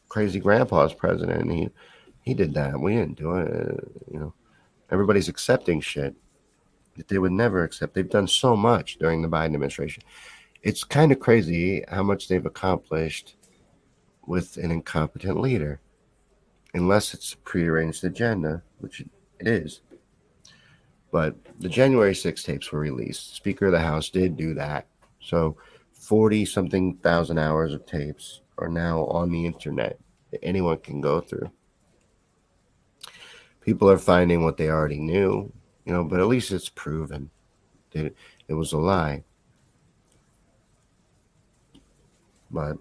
crazy 0.08 0.40
grandpa's 0.40 0.94
president. 0.94 1.42
And 1.42 1.52
he, 1.52 1.70
he 2.22 2.36
did 2.36 2.54
that. 2.54 2.80
We 2.80 2.94
didn't 2.94 3.18
do 3.18 3.38
it. 3.38 3.52
Uh, 3.52 3.88
you 4.12 4.20
know, 4.20 4.36
everybody's 4.92 5.30
accepting 5.30 5.82
shit 5.82 6.16
that 6.98 7.08
they 7.08 7.18
would 7.18 7.32
never 7.32 7.64
accept. 7.64 7.94
They've 7.94 8.10
done 8.10 8.28
so 8.28 8.56
much 8.56 8.98
during 8.98 9.22
the 9.22 9.30
Biden 9.30 9.54
administration. 9.54 10.04
It's 10.62 10.84
kind 10.84 11.12
of 11.12 11.20
crazy 11.20 11.84
how 11.90 12.04
much 12.04 12.28
they've 12.28 12.46
accomplished 12.46 13.36
with 14.28 14.58
an 14.58 14.72
incompetent 14.72 15.40
leader, 15.40 15.80
unless 16.74 17.14
it's 17.14 17.34
a 17.34 17.38
prearranged 17.38 18.04
agenda, 18.04 18.62
which 18.80 19.02
it 19.02 19.48
is. 19.48 19.82
But 21.12 21.36
the 21.60 21.70
January 21.70 22.16
6 22.16 22.44
tapes 22.44 22.72
were 22.72 22.80
released. 22.80 23.36
Speaker 23.36 23.66
of 23.68 23.72
the 23.74 23.80
House 23.80 24.10
did 24.10 24.38
do 24.38 24.54
that. 24.54 24.88
So 25.20 25.58
40 25.94 26.46
something 26.46 26.96
thousand 26.98 27.38
hours 27.38 27.74
of 27.74 27.86
tapes 27.86 28.42
are 28.58 28.70
now 28.70 29.06
on 29.06 29.32
the 29.32 29.46
internet 29.46 30.00
that 30.32 30.44
anyone 30.44 30.78
can 30.78 31.02
go 31.02 31.20
through. 31.20 31.52
People 33.62 33.90
are 33.90 33.98
finding 33.98 34.44
what 34.44 34.58
they 34.58 34.70
already 34.70 35.00
knew 35.00 35.52
you 35.86 35.94
know, 35.94 36.04
but 36.04 36.20
at 36.20 36.28
least 36.28 36.52
it's 36.52 36.70
proven 36.70 37.30
that 37.92 38.16
it 38.48 38.54
was 38.54 38.74
a 38.74 38.78
lie. 38.78 39.24
But 42.50 42.78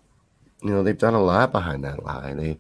you 0.63 0.71
know, 0.71 0.83
they've 0.83 0.99
done 0.99 1.15
a 1.15 1.23
lot 1.23 1.53
behind 1.53 1.85
that 1.85 2.05
lie. 2.05 2.35
They 2.35 2.59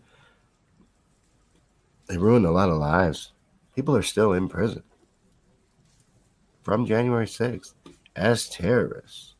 they 2.08 2.16
ruined 2.16 2.46
a 2.46 2.50
lot 2.50 2.70
of 2.70 2.78
lives. 2.78 3.32
People 3.74 3.96
are 3.96 4.02
still 4.02 4.32
in 4.32 4.48
prison 4.48 4.82
from 6.62 6.86
January 6.86 7.26
6th 7.26 7.74
as 8.16 8.48
terrorists, 8.48 9.34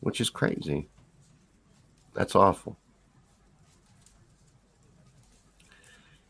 which 0.00 0.20
is 0.20 0.30
crazy. 0.30 0.88
That's 2.14 2.34
awful. 2.34 2.76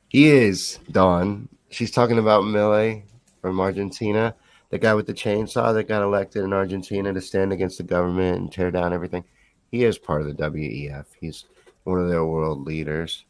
He 0.08 0.28
is, 0.28 0.78
Dawn, 0.90 1.48
she's 1.70 1.90
talking 1.90 2.18
about 2.18 2.42
Milei 2.44 3.02
from 3.40 3.60
Argentina, 3.60 4.34
the 4.70 4.78
guy 4.78 4.94
with 4.94 5.06
the 5.06 5.14
chainsaw 5.14 5.72
that 5.72 5.88
got 5.88 6.02
elected 6.02 6.44
in 6.44 6.52
Argentina 6.52 7.12
to 7.12 7.20
stand 7.20 7.52
against 7.52 7.78
the 7.78 7.84
government 7.84 8.38
and 8.38 8.52
tear 8.52 8.70
down 8.70 8.92
everything. 8.92 9.24
He 9.70 9.84
is 9.84 9.98
part 9.98 10.20
of 10.20 10.26
the 10.26 10.34
WEF. 10.34 11.06
He's 11.18 11.46
one 11.84 12.00
of 12.00 12.08
their 12.08 12.24
world 12.24 12.66
leaders. 12.66 13.24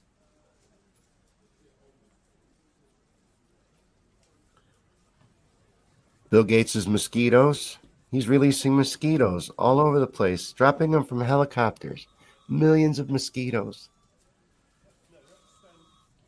Bill 6.31 6.45
Gates' 6.45 6.87
mosquitoes. 6.87 7.79
He's 8.11 8.29
releasing 8.29 8.77
mosquitoes 8.77 9.51
all 9.59 9.81
over 9.81 10.01
the 10.01 10.07
place, 10.07 10.53
dropping 10.53 10.91
them 10.91 11.05
from 11.05 11.21
helicopters. 11.21 12.07
Millions 12.49 12.99
of 12.99 13.11
mosquitoes 13.11 13.89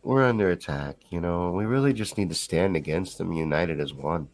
we're 0.02 0.24
under 0.24 0.50
attack. 0.50 0.96
You 1.10 1.20
know, 1.20 1.50
we 1.52 1.64
really 1.64 1.92
just 1.92 2.18
need 2.18 2.28
to 2.28 2.34
stand 2.34 2.76
against 2.76 3.18
them, 3.18 3.32
united 3.32 3.80
as 3.80 3.94
one. 3.94 4.28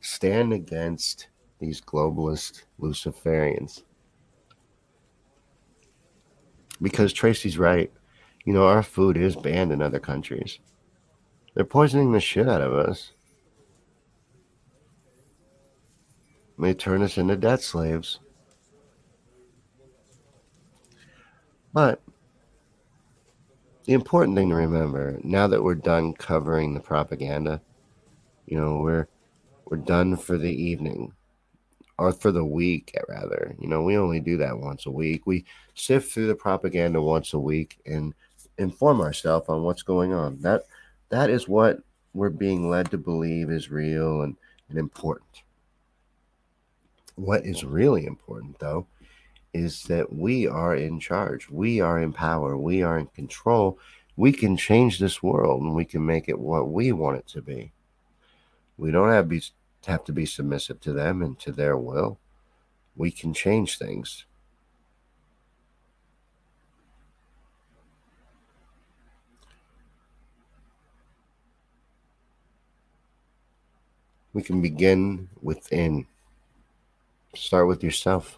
stand 0.00 0.52
against 0.52 1.28
these 1.58 1.80
globalist 1.80 2.62
Luciferians. 2.80 3.82
Because 6.80 7.12
Tracy's 7.12 7.58
right. 7.58 7.92
You 8.44 8.52
know, 8.52 8.66
our 8.66 8.82
food 8.82 9.16
is 9.16 9.34
banned 9.36 9.72
in 9.72 9.82
other 9.82 9.98
countries. 9.98 10.58
They're 11.54 11.64
poisoning 11.64 12.12
the 12.12 12.20
shit 12.20 12.48
out 12.48 12.60
of 12.60 12.72
us. 12.72 13.12
They 16.58 16.74
turn 16.74 17.02
us 17.02 17.18
into 17.18 17.36
debt 17.36 17.60
slaves. 17.60 18.20
But 21.72 22.00
the 23.88 23.94
important 23.94 24.36
thing 24.36 24.50
to 24.50 24.54
remember 24.54 25.18
now 25.24 25.46
that 25.46 25.62
we're 25.62 25.74
done 25.74 26.12
covering 26.12 26.74
the 26.74 26.80
propaganda, 26.80 27.58
you 28.44 28.54
know, 28.54 28.80
we're 28.80 29.08
we're 29.64 29.78
done 29.78 30.14
for 30.14 30.36
the 30.36 30.52
evening 30.52 31.10
or 31.96 32.12
for 32.12 32.30
the 32.30 32.44
week 32.44 32.94
rather. 33.08 33.56
You 33.58 33.66
know, 33.66 33.82
we 33.82 33.96
only 33.96 34.20
do 34.20 34.36
that 34.36 34.58
once 34.58 34.84
a 34.84 34.90
week. 34.90 35.26
We 35.26 35.46
sift 35.72 36.12
through 36.12 36.26
the 36.26 36.34
propaganda 36.34 37.00
once 37.00 37.32
a 37.32 37.38
week 37.38 37.78
and 37.86 38.12
inform 38.58 39.00
ourselves 39.00 39.48
on 39.48 39.62
what's 39.62 39.82
going 39.82 40.12
on. 40.12 40.38
That 40.42 40.64
that 41.08 41.30
is 41.30 41.48
what 41.48 41.78
we're 42.12 42.28
being 42.28 42.68
led 42.68 42.90
to 42.90 42.98
believe 42.98 43.50
is 43.50 43.70
real 43.70 44.20
and, 44.20 44.36
and 44.68 44.78
important. 44.78 45.44
What 47.14 47.46
is 47.46 47.64
really 47.64 48.04
important 48.04 48.58
though 48.58 48.86
is 49.58 49.82
that 49.84 50.12
we 50.12 50.46
are 50.46 50.76
in 50.76 51.00
charge. 51.00 51.50
We 51.50 51.80
are 51.80 52.00
in 52.00 52.12
power. 52.12 52.56
We 52.56 52.82
are 52.82 52.98
in 52.98 53.06
control. 53.06 53.78
We 54.16 54.32
can 54.32 54.56
change 54.56 54.98
this 54.98 55.22
world 55.22 55.62
and 55.62 55.74
we 55.74 55.84
can 55.84 56.04
make 56.06 56.28
it 56.28 56.38
what 56.38 56.70
we 56.70 56.92
want 56.92 57.18
it 57.18 57.26
to 57.28 57.42
be. 57.42 57.72
We 58.76 58.90
don't 58.90 59.10
have, 59.10 59.28
be, 59.28 59.42
have 59.86 60.04
to 60.04 60.12
be 60.12 60.26
submissive 60.26 60.80
to 60.82 60.92
them 60.92 61.22
and 61.22 61.38
to 61.40 61.52
their 61.52 61.76
will. 61.76 62.18
We 62.96 63.10
can 63.10 63.34
change 63.34 63.78
things. 63.78 64.24
We 74.32 74.42
can 74.42 74.62
begin 74.62 75.28
within. 75.42 76.06
Start 77.34 77.66
with 77.66 77.82
yourself. 77.82 78.37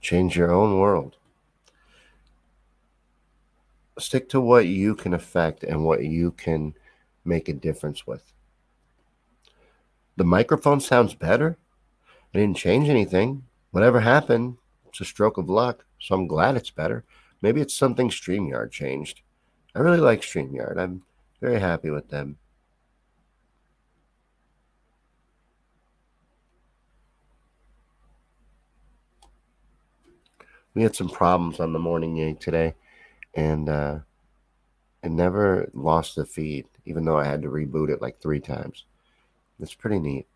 Change 0.00 0.36
your 0.36 0.50
own 0.50 0.78
world. 0.78 1.16
Stick 3.98 4.28
to 4.30 4.40
what 4.40 4.66
you 4.66 4.94
can 4.94 5.12
affect 5.12 5.62
and 5.62 5.84
what 5.84 6.04
you 6.04 6.32
can 6.32 6.74
make 7.24 7.48
a 7.48 7.52
difference 7.52 8.06
with. 8.06 8.32
The 10.16 10.24
microphone 10.24 10.80
sounds 10.80 11.14
better. 11.14 11.58
I 12.34 12.38
didn't 12.38 12.56
change 12.56 12.88
anything. 12.88 13.44
Whatever 13.70 14.00
happened, 14.00 14.56
it's 14.88 15.00
a 15.00 15.04
stroke 15.04 15.38
of 15.38 15.48
luck. 15.48 15.84
So 15.98 16.14
I'm 16.14 16.26
glad 16.26 16.56
it's 16.56 16.70
better. 16.70 17.04
Maybe 17.42 17.60
it's 17.60 17.74
something 17.74 18.08
StreamYard 18.08 18.70
changed. 18.70 19.22
I 19.74 19.80
really 19.80 19.98
like 19.98 20.22
StreamYard. 20.22 20.78
I'm 20.78 21.02
very 21.40 21.60
happy 21.60 21.90
with 21.90 22.08
them. 22.08 22.38
We 30.74 30.82
had 30.82 30.94
some 30.94 31.08
problems 31.08 31.60
on 31.60 31.72
the 31.72 31.78
morning 31.78 32.16
yank 32.16 32.40
today, 32.40 32.74
and 33.34 33.68
uh, 33.68 33.98
it 35.02 35.10
never 35.10 35.70
lost 35.74 36.16
the 36.16 36.24
feed, 36.24 36.66
even 36.84 37.04
though 37.04 37.18
I 37.18 37.24
had 37.24 37.42
to 37.42 37.48
reboot 37.48 37.90
it 37.90 38.02
like 38.02 38.20
three 38.20 38.40
times. 38.40 38.84
It's 39.58 39.74
pretty 39.74 39.98
neat. 39.98 40.26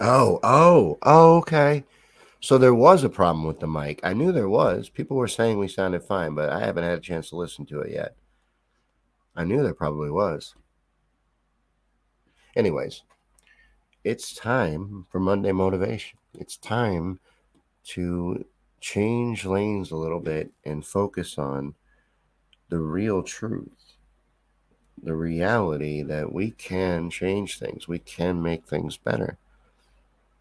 Oh, 0.00 0.38
oh, 0.42 0.98
oh, 1.02 1.36
okay. 1.38 1.84
So 2.40 2.56
there 2.56 2.74
was 2.74 3.02
a 3.02 3.08
problem 3.08 3.44
with 3.46 3.58
the 3.58 3.66
mic. 3.66 4.00
I 4.04 4.12
knew 4.12 4.30
there 4.30 4.48
was. 4.48 4.88
People 4.88 5.16
were 5.16 5.26
saying 5.26 5.58
we 5.58 5.66
sounded 5.66 6.04
fine, 6.04 6.34
but 6.34 6.50
I 6.50 6.60
haven't 6.60 6.84
had 6.84 6.98
a 6.98 7.02
chance 7.02 7.30
to 7.30 7.36
listen 7.36 7.66
to 7.66 7.80
it 7.80 7.92
yet. 7.92 8.14
I 9.34 9.44
knew 9.44 9.62
there 9.62 9.74
probably 9.74 10.10
was. 10.10 10.54
Anyways, 12.54 13.02
it's 14.04 14.34
time 14.34 15.06
for 15.10 15.18
Monday 15.18 15.52
motivation. 15.52 16.17
It's 16.34 16.56
time 16.56 17.20
to 17.88 18.44
change 18.80 19.44
lanes 19.44 19.90
a 19.90 19.96
little 19.96 20.20
bit 20.20 20.52
and 20.64 20.84
focus 20.84 21.38
on 21.38 21.74
the 22.68 22.78
real 22.78 23.22
truth, 23.22 23.94
the 25.02 25.14
reality 25.14 26.02
that 26.02 26.32
we 26.32 26.50
can 26.50 27.10
change 27.10 27.58
things, 27.58 27.88
we 27.88 27.98
can 27.98 28.42
make 28.42 28.66
things 28.66 28.96
better 28.96 29.38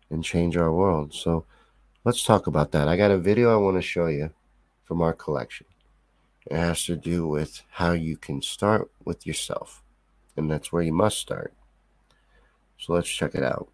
and 0.09 0.23
change 0.23 0.57
our 0.57 0.71
world. 0.71 1.13
So 1.13 1.45
let's 2.03 2.23
talk 2.23 2.47
about 2.47 2.71
that. 2.71 2.87
I 2.87 2.97
got 2.97 3.11
a 3.11 3.17
video 3.17 3.53
I 3.53 3.57
want 3.57 3.77
to 3.77 3.81
show 3.81 4.07
you 4.07 4.31
from 4.83 5.01
our 5.01 5.13
collection. 5.13 5.67
It 6.45 6.57
has 6.57 6.85
to 6.85 6.95
do 6.95 7.27
with 7.27 7.63
how 7.71 7.91
you 7.91 8.17
can 8.17 8.41
start 8.41 8.89
with 9.03 9.27
yourself, 9.27 9.83
and 10.35 10.49
that's 10.49 10.71
where 10.71 10.83
you 10.83 10.93
must 10.93 11.17
start. 11.17 11.53
So 12.77 12.93
let's 12.93 13.09
check 13.09 13.35
it 13.35 13.43
out. 13.43 13.67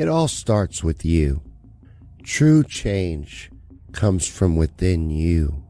It 0.00 0.08
all 0.08 0.28
starts 0.28 0.82
with 0.82 1.04
you. 1.04 1.42
True 2.22 2.64
change 2.64 3.50
comes 3.92 4.26
from 4.26 4.56
within 4.56 5.10
you. 5.10 5.62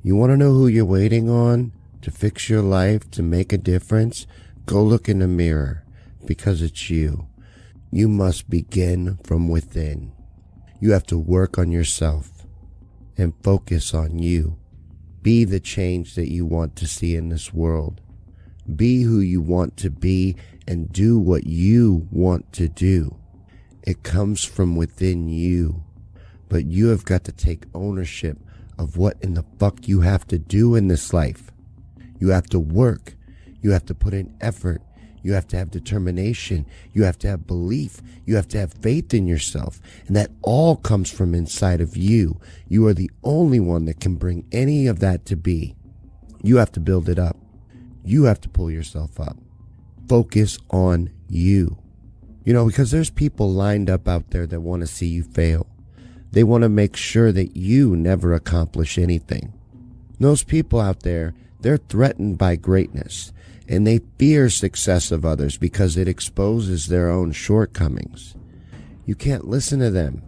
You 0.00 0.14
want 0.14 0.30
to 0.30 0.36
know 0.36 0.52
who 0.52 0.68
you're 0.68 0.84
waiting 0.84 1.28
on 1.28 1.72
to 2.02 2.12
fix 2.12 2.48
your 2.48 2.62
life, 2.62 3.10
to 3.10 3.20
make 3.20 3.52
a 3.52 3.58
difference? 3.58 4.28
Go 4.64 4.80
look 4.80 5.08
in 5.08 5.18
the 5.18 5.26
mirror 5.26 5.82
because 6.24 6.62
it's 6.62 6.88
you. 6.88 7.26
You 7.90 8.06
must 8.06 8.48
begin 8.48 9.18
from 9.24 9.48
within. 9.48 10.12
You 10.78 10.92
have 10.92 11.06
to 11.06 11.18
work 11.18 11.58
on 11.58 11.72
yourself 11.72 12.46
and 13.18 13.34
focus 13.42 13.92
on 13.92 14.20
you. 14.20 14.56
Be 15.20 15.42
the 15.42 15.58
change 15.58 16.14
that 16.14 16.30
you 16.30 16.46
want 16.46 16.76
to 16.76 16.86
see 16.86 17.16
in 17.16 17.28
this 17.28 17.52
world. 17.52 18.00
Be 18.76 19.02
who 19.02 19.18
you 19.18 19.40
want 19.40 19.76
to 19.78 19.90
be 19.90 20.36
and 20.64 20.92
do 20.92 21.18
what 21.18 21.48
you 21.48 22.06
want 22.12 22.52
to 22.52 22.68
do. 22.68 23.16
It 23.84 24.02
comes 24.02 24.44
from 24.44 24.76
within 24.76 25.28
you. 25.28 25.84
But 26.48 26.64
you 26.64 26.88
have 26.88 27.04
got 27.04 27.24
to 27.24 27.32
take 27.32 27.64
ownership 27.74 28.38
of 28.78 28.96
what 28.96 29.22
in 29.22 29.34
the 29.34 29.44
fuck 29.58 29.86
you 29.86 30.00
have 30.00 30.26
to 30.28 30.38
do 30.38 30.74
in 30.74 30.88
this 30.88 31.12
life. 31.12 31.50
You 32.18 32.30
have 32.30 32.46
to 32.48 32.58
work. 32.58 33.14
You 33.60 33.72
have 33.72 33.84
to 33.86 33.94
put 33.94 34.14
in 34.14 34.34
effort. 34.40 34.80
You 35.22 35.34
have 35.34 35.46
to 35.48 35.56
have 35.58 35.70
determination. 35.70 36.66
You 36.92 37.04
have 37.04 37.18
to 37.18 37.28
have 37.28 37.46
belief. 37.46 38.00
You 38.24 38.36
have 38.36 38.48
to 38.48 38.58
have 38.58 38.74
faith 38.74 39.12
in 39.12 39.26
yourself. 39.26 39.80
And 40.06 40.16
that 40.16 40.30
all 40.42 40.76
comes 40.76 41.10
from 41.10 41.34
inside 41.34 41.80
of 41.80 41.96
you. 41.96 42.40
You 42.68 42.86
are 42.86 42.94
the 42.94 43.10
only 43.22 43.60
one 43.60 43.84
that 43.84 44.00
can 44.00 44.16
bring 44.16 44.46
any 44.52 44.86
of 44.86 45.00
that 45.00 45.26
to 45.26 45.36
be. 45.36 45.76
You 46.42 46.56
have 46.56 46.72
to 46.72 46.80
build 46.80 47.08
it 47.08 47.18
up. 47.18 47.36
You 48.04 48.24
have 48.24 48.40
to 48.42 48.48
pull 48.48 48.70
yourself 48.70 49.18
up. 49.20 49.36
Focus 50.08 50.58
on 50.70 51.10
you. 51.28 51.78
You 52.44 52.52
know, 52.52 52.66
because 52.66 52.90
there's 52.90 53.10
people 53.10 53.50
lined 53.50 53.88
up 53.88 54.06
out 54.06 54.30
there 54.30 54.46
that 54.46 54.60
want 54.60 54.82
to 54.82 54.86
see 54.86 55.06
you 55.06 55.22
fail. 55.22 55.66
They 56.30 56.44
want 56.44 56.62
to 56.62 56.68
make 56.68 56.96
sure 56.96 57.32
that 57.32 57.56
you 57.56 57.96
never 57.96 58.34
accomplish 58.34 58.98
anything. 58.98 59.54
Those 60.20 60.42
people 60.42 60.80
out 60.80 61.00
there, 61.00 61.34
they're 61.60 61.78
threatened 61.78 62.36
by 62.38 62.56
greatness 62.56 63.32
and 63.66 63.86
they 63.86 64.00
fear 64.18 64.50
success 64.50 65.10
of 65.10 65.24
others 65.24 65.56
because 65.56 65.96
it 65.96 66.08
exposes 66.08 66.88
their 66.88 67.08
own 67.08 67.32
shortcomings. 67.32 68.34
You 69.06 69.14
can't 69.14 69.48
listen 69.48 69.80
to 69.80 69.90
them. 69.90 70.22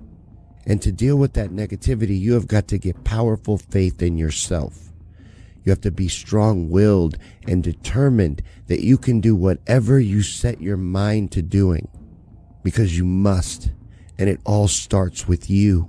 And 0.64 0.80
to 0.82 0.90
deal 0.90 1.16
with 1.16 1.34
that 1.34 1.50
negativity, 1.50 2.18
you 2.18 2.32
have 2.32 2.48
got 2.48 2.66
to 2.68 2.78
get 2.78 3.04
powerful 3.04 3.58
faith 3.58 4.02
in 4.02 4.16
yourself. 4.16 4.90
You 5.64 5.70
have 5.70 5.80
to 5.82 5.90
be 5.90 6.08
strong 6.08 6.70
willed 6.70 7.18
and 7.46 7.62
determined 7.62 8.42
that 8.68 8.82
you 8.82 8.96
can 8.96 9.20
do 9.20 9.36
whatever 9.36 9.98
you 10.00 10.22
set 10.22 10.60
your 10.60 10.76
mind 10.76 11.30
to 11.32 11.42
doing 11.42 11.88
because 12.66 12.98
you 12.98 13.04
must. 13.04 13.70
And 14.18 14.28
it 14.28 14.40
all 14.44 14.66
starts 14.66 15.28
with 15.28 15.48
you. 15.48 15.88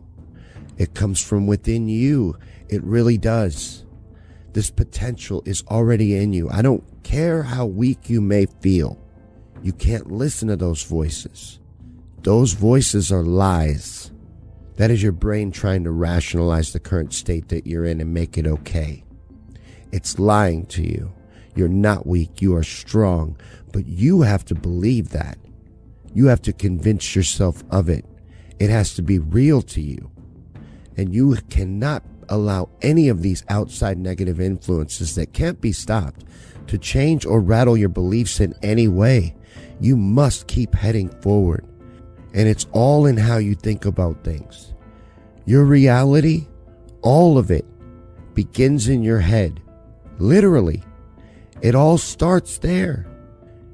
It 0.78 0.94
comes 0.94 1.20
from 1.20 1.48
within 1.48 1.90
you. 1.90 2.38
It 2.70 2.84
really 2.84 3.18
does. 3.18 3.84
This 4.54 4.70
potential 4.70 5.42
is 5.44 5.64
already 5.72 6.16
in 6.16 6.34
you. 6.34 6.48
I 6.52 6.62
don't 6.62 6.84
care 7.02 7.42
how 7.42 7.66
weak 7.66 8.12
you 8.12 8.22
may 8.22 8.46
feel. 8.46 9.02
You 9.64 9.74
can't 9.74 10.12
listen 10.12 10.50
to 10.50 10.56
those 10.56 10.84
voices. 10.84 11.60
Those 12.22 12.54
voices 12.54 13.12
are 13.12 13.24
lies. 13.24 14.12
That 14.76 14.92
is 14.92 15.02
your 15.02 15.14
brain 15.14 15.52
trying 15.52 15.84
to 15.86 15.92
rationalize 15.92 16.74
the 16.74 16.80
current 16.80 17.12
state 17.12 17.50
that 17.50 17.66
you're 17.66 17.86
in 17.86 18.00
and 18.02 18.14
make 18.14 18.38
it 18.38 18.46
okay. 18.46 19.04
It's 19.92 20.20
lying 20.20 20.68
to 20.68 20.84
you. 20.84 21.12
You're 21.56 21.70
not 21.70 22.06
weak, 22.06 22.40
you 22.40 22.56
are 22.56 22.62
strong, 22.62 23.36
but 23.72 23.88
you 23.88 24.22
have 24.22 24.46
to 24.46 24.54
believe 24.54 25.10
that. 25.10 25.40
You 26.14 26.28
have 26.28 26.42
to 26.44 26.54
convince 26.54 27.16
yourself 27.16 27.64
of 27.70 27.90
it. 27.90 28.06
It 28.60 28.70
has 28.70 28.96
to 28.96 29.02
be 29.02 29.20
real 29.20 29.62
to 29.64 29.82
you. 29.82 30.12
And 30.96 31.14
you 31.14 31.36
cannot 31.50 32.04
allow 32.30 32.70
any 32.82 33.08
of 33.10 33.22
these 33.22 33.44
outside 33.50 33.98
negative 33.98 34.42
influences 34.42 35.16
that 35.16 35.34
can't 35.34 35.62
be 35.62 35.72
stopped 35.72 36.26
to 36.68 36.78
change 36.78 37.26
or 37.26 37.40
rattle 37.40 37.78
your 37.78 37.90
beliefs 37.90 38.40
in 38.40 38.54
any 38.62 38.88
way. 38.88 39.36
You 39.80 39.96
must 39.96 40.48
keep 40.48 40.74
heading 40.74 41.10
forward. 41.22 41.66
And 42.34 42.48
it's 42.48 42.68
all 42.72 43.06
in 43.06 43.18
how 43.18 43.38
you 43.38 43.56
think 43.56 43.86
about 43.86 44.24
things. 44.24 44.74
Your 45.46 45.64
reality, 45.64 46.48
all 47.02 47.38
of 47.38 47.52
it, 47.52 47.66
begins 48.34 48.90
in 48.90 49.02
your 49.02 49.20
head. 49.20 49.62
Literally. 50.20 50.84
It 51.62 51.74
all 51.74 51.98
starts 51.98 52.58
there. 52.58 53.08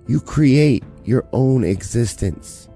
You 0.07 0.19
create 0.19 0.83
your 1.05 1.27
own 1.33 1.63
existence. 1.63 2.69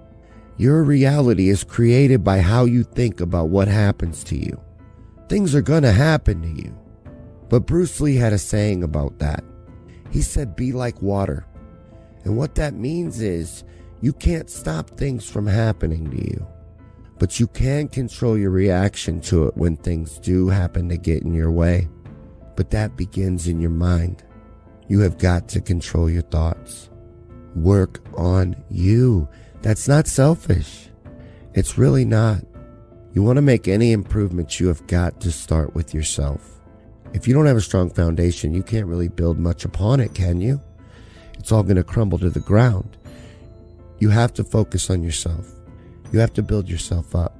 Your 0.57 0.83
reality 0.83 1.49
is 1.49 1.63
created 1.63 2.23
by 2.23 2.39
how 2.39 2.65
you 2.65 2.83
think 2.83 3.21
about 3.21 3.49
what 3.49 3.67
happens 3.67 4.23
to 4.25 4.37
you. 4.37 4.59
Things 5.29 5.53
are 5.53 5.61
gonna 5.61 5.91
happen 5.91 6.41
to 6.41 6.63
you. 6.63 6.77
But 7.49 7.65
Bruce 7.65 8.01
Lee 8.01 8.15
had 8.15 8.33
a 8.33 8.37
saying 8.37 8.83
about 8.83 9.19
that. 9.19 9.43
He 10.11 10.21
said, 10.21 10.55
be 10.55 10.71
like 10.71 11.01
water. 11.01 11.45
And 12.23 12.35
what 12.35 12.55
that 12.55 12.73
means 12.73 13.21
is 13.21 13.63
you 14.01 14.13
can't 14.13 14.49
stop 14.49 14.89
things 14.89 15.29
from 15.29 15.47
happening 15.47 16.09
to 16.11 16.17
you, 16.17 16.47
but 17.19 17.39
you 17.39 17.47
can 17.47 17.87
control 17.87 18.37
your 18.37 18.51
reaction 18.51 19.21
to 19.21 19.47
it 19.47 19.57
when 19.57 19.77
things 19.77 20.19
do 20.19 20.49
happen 20.49 20.89
to 20.89 20.97
get 20.97 21.23
in 21.23 21.33
your 21.33 21.51
way. 21.51 21.87
But 22.55 22.69
that 22.71 22.97
begins 22.97 23.47
in 23.47 23.59
your 23.59 23.71
mind. 23.71 24.23
You 24.87 24.99
have 25.01 25.17
got 25.17 25.47
to 25.49 25.61
control 25.61 26.09
your 26.09 26.23
thoughts. 26.23 26.89
Work 27.57 28.01
on 28.15 28.55
you. 28.69 29.27
That's 29.61 29.87
not 29.87 30.07
selfish. 30.07 30.89
It's 31.53 31.77
really 31.77 32.05
not. 32.05 32.43
You 33.13 33.23
want 33.23 33.37
to 33.37 33.41
make 33.41 33.67
any 33.67 33.93
improvements, 33.93 34.59
you 34.59 34.67
have 34.67 34.85
got 34.85 35.19
to 35.21 35.31
start 35.31 35.73
with 35.73 35.93
yourself. 35.93 36.59
If 37.13 37.27
you 37.27 37.33
don't 37.33 37.47
have 37.47 37.57
a 37.57 37.61
strong 37.61 37.89
foundation, 37.89 38.53
you 38.53 38.61
can't 38.61 38.85
really 38.85 39.07
build 39.07 39.39
much 39.39 39.65
upon 39.65 39.99
it, 39.99 40.13
can 40.13 40.39
you? 40.39 40.61
It's 41.39 41.51
all 41.51 41.63
going 41.63 41.77
to 41.77 41.83
crumble 41.83 42.19
to 42.19 42.29
the 42.29 42.41
ground. 42.41 42.95
You 43.97 44.11
have 44.11 44.33
to 44.33 44.43
focus 44.43 44.91
on 44.91 45.01
yourself. 45.01 45.49
You 46.11 46.19
have 46.19 46.33
to 46.33 46.43
build 46.43 46.69
yourself 46.69 47.15
up. 47.15 47.33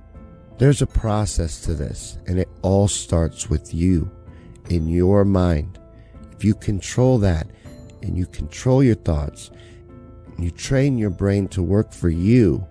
There's 0.57 0.81
a 0.81 0.87
process 0.87 1.61
to 1.61 1.75
this, 1.75 2.17
and 2.25 2.39
it 2.39 2.49
all 2.63 2.87
starts 2.87 3.51
with 3.51 3.71
you 3.71 4.09
in 4.69 4.87
your 4.87 5.23
mind. 5.25 5.77
If 6.31 6.43
you 6.43 6.55
control 6.55 7.19
that 7.19 7.47
and 8.01 8.17
you 8.17 8.25
control 8.25 8.83
your 8.83 8.95
thoughts, 8.95 9.51
you 10.39 10.51
train 10.51 10.97
your 10.97 11.09
brain 11.09 11.47
to 11.49 11.63
work 11.63 11.91
for 11.91 12.09
you, 12.09 12.65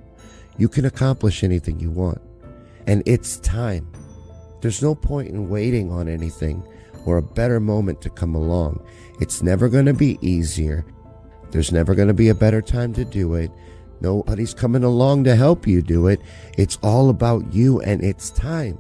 you 0.59 0.69
can 0.69 0.85
accomplish 0.85 1.43
anything 1.43 1.81
you 1.81 1.91
want. 1.91 2.21
And 2.87 3.03
it's 3.07 3.39
time. 3.39 3.91
There's 4.61 4.83
no 4.83 4.95
point 4.95 5.29
in 5.29 5.49
waiting 5.49 5.91
on 5.91 6.09
anything 6.09 6.67
or 7.05 7.19
a 7.19 7.23
better 7.23 7.61
moment 7.61 8.01
to 8.03 8.11
come 8.11 8.35
along. 8.35 8.85
It's 9.21 9.43
never 9.43 9.69
going 9.69 9.87
to 9.87 9.95
be 9.95 10.19
easier. 10.21 10.85
There's 11.51 11.73
never 11.73 11.95
going 11.95 12.09
to 12.09 12.15
be 12.15 12.29
a 12.29 12.35
better 12.35 12.63
time 12.63 12.93
to 12.95 13.05
do 13.05 13.35
it. 13.35 13.51
Nobody's 14.01 14.55
coming 14.55 14.85
along 14.85 15.25
to 15.25 15.37
help 15.37 15.67
you 15.67 15.83
do 15.83 16.09
it. 16.09 16.21
It's 16.59 16.79
all 16.83 17.09
about 17.09 17.53
you 17.53 17.81
and 17.81 18.03
it's 18.03 18.31
time. 18.31 18.79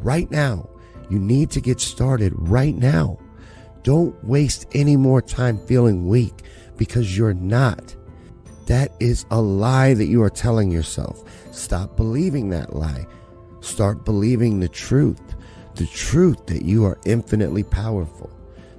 Right 0.00 0.30
now. 0.30 0.68
You 1.10 1.18
need 1.18 1.50
to 1.52 1.60
get 1.60 1.80
started 1.80 2.32
right 2.36 2.76
now. 2.76 3.18
Don't 3.82 4.22
waste 4.22 4.66
any 4.72 4.96
more 4.96 5.22
time 5.22 5.58
feeling 5.66 6.06
weak 6.06 6.42
because 6.76 7.16
you're 7.16 7.34
not. 7.34 7.96
That 8.68 8.92
is 9.00 9.24
a 9.30 9.40
lie 9.40 9.94
that 9.94 10.08
you 10.08 10.22
are 10.22 10.28
telling 10.28 10.70
yourself. 10.70 11.24
Stop 11.52 11.96
believing 11.96 12.50
that 12.50 12.76
lie. 12.76 13.06
Start 13.60 14.04
believing 14.04 14.60
the 14.60 14.68
truth. 14.68 15.22
The 15.76 15.86
truth 15.86 16.44
that 16.46 16.66
you 16.66 16.84
are 16.84 16.98
infinitely 17.06 17.62
powerful. 17.62 18.30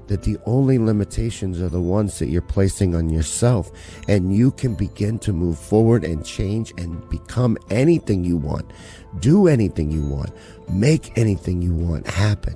That 0.05 0.21
the 0.21 0.37
only 0.45 0.77
limitations 0.77 1.59
are 1.59 1.69
the 1.69 1.81
ones 1.81 2.19
that 2.19 2.29
you're 2.29 2.43
placing 2.43 2.93
on 2.93 3.09
yourself. 3.09 3.71
And 4.07 4.31
you 4.31 4.51
can 4.51 4.75
begin 4.75 5.17
to 5.19 5.33
move 5.33 5.57
forward 5.57 6.03
and 6.03 6.23
change 6.23 6.71
and 6.77 7.09
become 7.09 7.57
anything 7.71 8.23
you 8.23 8.37
want. 8.37 8.71
Do 9.19 9.47
anything 9.47 9.89
you 9.89 10.03
want. 10.03 10.29
Make 10.69 11.17
anything 11.17 11.63
you 11.63 11.73
want 11.73 12.05
happen. 12.05 12.55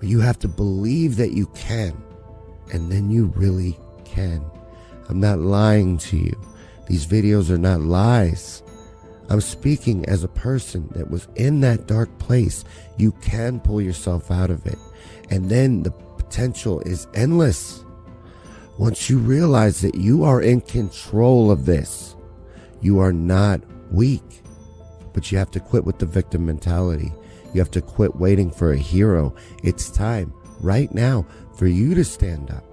But 0.00 0.08
you 0.08 0.20
have 0.20 0.38
to 0.38 0.48
believe 0.48 1.16
that 1.16 1.32
you 1.32 1.46
can. 1.48 2.02
And 2.72 2.90
then 2.90 3.10
you 3.10 3.26
really 3.36 3.78
can. 4.06 4.42
I'm 5.10 5.20
not 5.20 5.40
lying 5.40 5.98
to 5.98 6.16
you. 6.16 6.34
These 6.86 7.06
videos 7.06 7.50
are 7.50 7.58
not 7.58 7.80
lies. 7.80 8.62
I'm 9.30 9.40
speaking 9.40 10.04
as 10.06 10.22
a 10.22 10.28
person 10.28 10.88
that 10.92 11.10
was 11.10 11.28
in 11.36 11.60
that 11.60 11.86
dark 11.86 12.18
place. 12.18 12.64
You 12.98 13.12
can 13.22 13.60
pull 13.60 13.80
yourself 13.80 14.30
out 14.30 14.50
of 14.50 14.66
it. 14.66 14.78
And 15.30 15.48
then 15.48 15.82
the 15.82 15.90
potential 15.90 16.80
is 16.80 17.06
endless. 17.14 17.84
Once 18.76 19.08
you 19.08 19.18
realize 19.18 19.80
that 19.80 19.94
you 19.94 20.24
are 20.24 20.42
in 20.42 20.60
control 20.60 21.50
of 21.50 21.64
this, 21.64 22.16
you 22.80 22.98
are 22.98 23.12
not 23.12 23.62
weak. 23.90 24.42
But 25.12 25.30
you 25.30 25.38
have 25.38 25.50
to 25.52 25.60
quit 25.60 25.84
with 25.84 25.98
the 25.98 26.06
victim 26.06 26.44
mentality. 26.44 27.12
You 27.54 27.60
have 27.60 27.70
to 27.70 27.80
quit 27.80 28.16
waiting 28.16 28.50
for 28.50 28.72
a 28.72 28.76
hero. 28.76 29.34
It's 29.62 29.88
time 29.90 30.34
right 30.60 30.92
now 30.92 31.24
for 31.56 31.66
you 31.66 31.94
to 31.94 32.04
stand 32.04 32.50
up, 32.50 32.64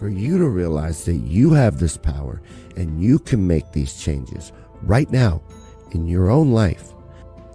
for 0.00 0.08
you 0.08 0.38
to 0.38 0.48
realize 0.48 1.04
that 1.04 1.16
you 1.16 1.52
have 1.52 1.78
this 1.78 1.98
power 1.98 2.40
and 2.74 3.04
you 3.04 3.18
can 3.18 3.46
make 3.46 3.70
these 3.70 4.02
changes 4.02 4.50
right 4.80 5.10
now 5.10 5.42
in 5.90 6.06
your 6.06 6.30
own 6.30 6.52
life 6.52 6.94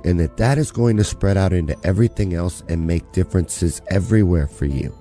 and 0.04 0.20
that 0.20 0.38
that 0.38 0.60
is 0.60 0.72
going 0.72 0.96
to 0.96 1.04
spread 1.04 1.38
out 1.38 1.52
into 1.52 1.76
everything 1.84 2.36
else 2.36 2.62
and 2.70 2.86
make 2.86 3.12
differences 3.14 3.82
everywhere 3.90 4.46
for 4.46 4.66
you. 4.66 4.96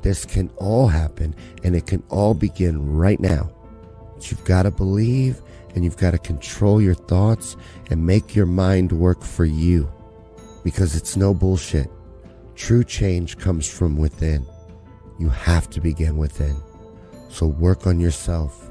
This 0.00 0.24
can 0.24 0.48
all 0.56 0.88
happen 0.88 1.34
and 1.62 1.76
it 1.76 1.86
can 1.86 2.02
all 2.08 2.32
begin 2.32 2.96
right 2.96 3.20
now. 3.20 3.50
But 4.14 4.30
you've 4.30 4.44
got 4.46 4.62
to 4.62 4.70
believe 4.70 5.42
and 5.74 5.84
you've 5.84 5.98
got 5.98 6.12
to 6.12 6.18
control 6.18 6.80
your 6.80 6.94
thoughts 6.94 7.54
and 7.90 8.06
make 8.06 8.34
your 8.34 8.46
mind 8.46 8.92
work 8.92 9.22
for 9.22 9.44
you 9.44 9.92
because 10.64 10.96
it's 10.96 11.18
no 11.18 11.34
bullshit. 11.34 11.90
True 12.54 12.82
change 12.82 13.36
comes 13.36 13.68
from 13.70 13.98
within. 13.98 14.46
You 15.18 15.28
have 15.28 15.68
to 15.70 15.82
begin 15.82 16.16
within. 16.16 16.56
So 17.28 17.46
work 17.46 17.86
on 17.86 18.00
yourself. 18.00 18.70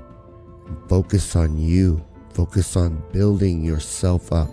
Focus 0.88 1.36
on 1.36 1.58
you 1.58 2.05
Focus 2.38 2.76
on 2.76 3.01
building 3.12 3.64
yourself 3.64 4.32
up 4.32 4.51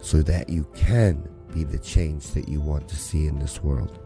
so 0.00 0.22
that 0.22 0.48
you 0.48 0.66
can 0.74 1.28
be 1.52 1.64
the 1.64 1.78
change 1.78 2.28
that 2.28 2.48
you 2.48 2.62
want 2.62 2.88
to 2.88 2.96
see 2.96 3.26
in 3.26 3.38
this 3.38 3.62
world. 3.62 3.98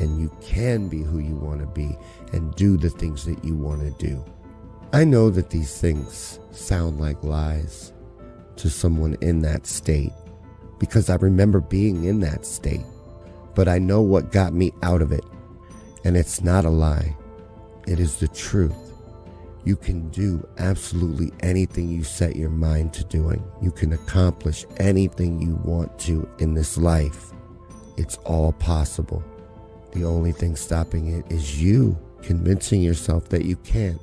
And 0.00 0.20
you 0.20 0.36
can 0.40 0.88
be 0.88 1.00
who 1.02 1.20
you 1.20 1.36
want 1.36 1.60
to 1.60 1.66
be 1.68 1.96
and 2.32 2.52
do 2.56 2.76
the 2.76 2.90
things 2.90 3.24
that 3.24 3.44
you 3.44 3.54
want 3.54 3.82
to 3.82 4.04
do. 4.04 4.24
I 4.92 5.04
know 5.04 5.30
that 5.30 5.50
these 5.50 5.80
things 5.80 6.40
sound 6.50 6.98
like 6.98 7.22
lies 7.22 7.92
to 8.56 8.68
someone 8.68 9.16
in 9.20 9.42
that 9.42 9.68
state 9.68 10.12
because 10.80 11.08
I 11.08 11.14
remember 11.14 11.60
being 11.60 12.02
in 12.02 12.18
that 12.20 12.44
state. 12.44 12.84
But 13.54 13.68
I 13.68 13.78
know 13.78 14.00
what 14.00 14.32
got 14.32 14.54
me 14.54 14.72
out 14.82 15.02
of 15.02 15.12
it. 15.12 15.24
And 16.02 16.16
it's 16.16 16.42
not 16.42 16.64
a 16.64 16.70
lie, 16.70 17.16
it 17.86 18.00
is 18.00 18.16
the 18.16 18.28
truth. 18.28 18.74
You 19.64 19.76
can 19.76 20.08
do 20.10 20.46
absolutely 20.58 21.32
anything 21.40 21.88
you 21.88 22.04
set 22.04 22.36
your 22.36 22.50
mind 22.50 22.92
to 22.94 23.04
doing. 23.04 23.42
You 23.60 23.72
can 23.72 23.94
accomplish 23.94 24.64
anything 24.76 25.40
you 25.40 25.56
want 25.64 25.98
to 26.00 26.28
in 26.38 26.54
this 26.54 26.78
life. 26.78 27.32
It's 27.96 28.16
all 28.18 28.52
possible. 28.52 29.24
The 29.92 30.04
only 30.04 30.32
thing 30.32 30.54
stopping 30.54 31.08
it 31.08 31.30
is 31.32 31.60
you 31.60 31.98
convincing 32.22 32.80
yourself 32.80 33.28
that 33.30 33.44
you 33.44 33.56
can't. 33.56 34.00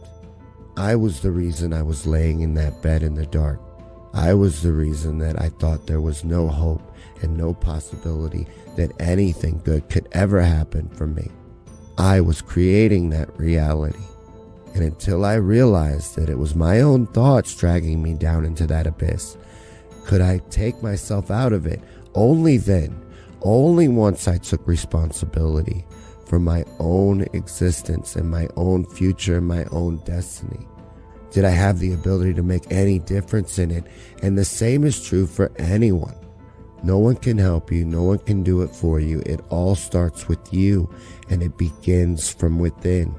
I 0.76 0.96
was 0.96 1.22
the 1.22 1.32
reason 1.32 1.72
I 1.72 1.84
was 1.84 2.08
laying 2.08 2.42
in 2.42 2.56
that 2.56 2.82
bed 2.82 3.04
in 3.04 3.16
the 3.16 3.26
dark. 3.26 3.62
I 4.14 4.34
was 4.34 4.62
the 4.62 4.74
reason 4.74 5.18
that 5.20 5.42
I 5.42 5.50
thought 5.50 5.88
there 5.88 6.02
was 6.02 6.24
no 6.24 6.48
hope 6.48 6.82
and 7.22 7.38
no 7.38 7.54
possibility 7.54 8.48
that 8.76 8.92
anything 9.00 9.62
good 9.64 9.90
could 9.90 10.08
ever 10.12 10.42
happen 10.42 10.90
for 10.90 11.08
me. 11.08 11.32
I 11.98 12.22
was 12.22 12.42
creating 12.42 13.10
that 13.10 13.38
reality. 13.40 14.00
And 14.74 14.84
until 14.84 15.24
I 15.24 15.36
realized 15.36 16.16
that 16.16 16.30
it 16.30 16.40
was 16.40 16.56
my 16.56 16.82
own 16.82 17.06
thoughts 17.08 17.56
dragging 17.56 18.02
me 18.02 18.16
down 18.16 18.46
into 18.46 18.66
that 18.68 18.88
abyss, 18.88 19.38
could 20.06 20.22
I 20.22 20.40
take 20.50 20.82
myself 20.82 21.30
out 21.30 21.54
of 21.54 21.66
it. 21.66 21.82
Only 22.16 22.58
then, 22.58 23.00
only 23.42 23.88
once 23.88 24.28
I 24.28 24.38
took 24.38 24.66
responsibility 24.68 25.86
for 26.26 26.40
my 26.40 26.66
own 26.80 27.22
existence 27.34 28.16
and 28.16 28.30
my 28.30 28.48
own 28.56 28.86
future 28.86 29.38
and 29.38 29.48
my 29.48 29.66
own 29.66 29.98
destiny. 29.98 30.68
Did 31.32 31.46
I 31.46 31.50
have 31.50 31.80
the 31.80 31.94
ability 31.94 32.34
to 32.36 32.44
make 32.44 32.72
any 32.72 33.00
difference 33.00 33.60
in 33.60 33.72
it? 33.72 33.86
And 34.22 34.38
the 34.38 34.46
same 34.46 34.84
is 34.84 35.04
true 35.04 35.26
for 35.26 35.52
anyone. 35.58 36.16
No 36.84 37.00
one 37.00 37.16
can 37.16 37.38
help 37.38 37.72
you. 37.72 37.86
No 37.86 38.04
one 38.04 38.20
can 38.20 38.44
do 38.44 38.62
it 38.62 38.76
for 38.76 39.00
you. 39.00 39.22
It 39.26 39.40
all 39.50 39.76
starts 39.76 40.28
with 40.28 40.54
you 40.54 40.94
and 41.30 41.42
it 41.42 41.58
begins 41.58 42.32
from 42.32 42.60
within. 42.60 43.16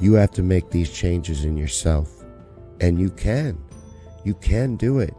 You 0.00 0.14
have 0.14 0.30
to 0.32 0.42
make 0.42 0.70
these 0.70 0.90
changes 0.90 1.44
in 1.44 1.56
yourself. 1.56 2.24
And 2.80 2.98
you 2.98 3.10
can. 3.10 3.62
You 4.24 4.34
can 4.34 4.76
do 4.76 5.00
it. 5.00 5.14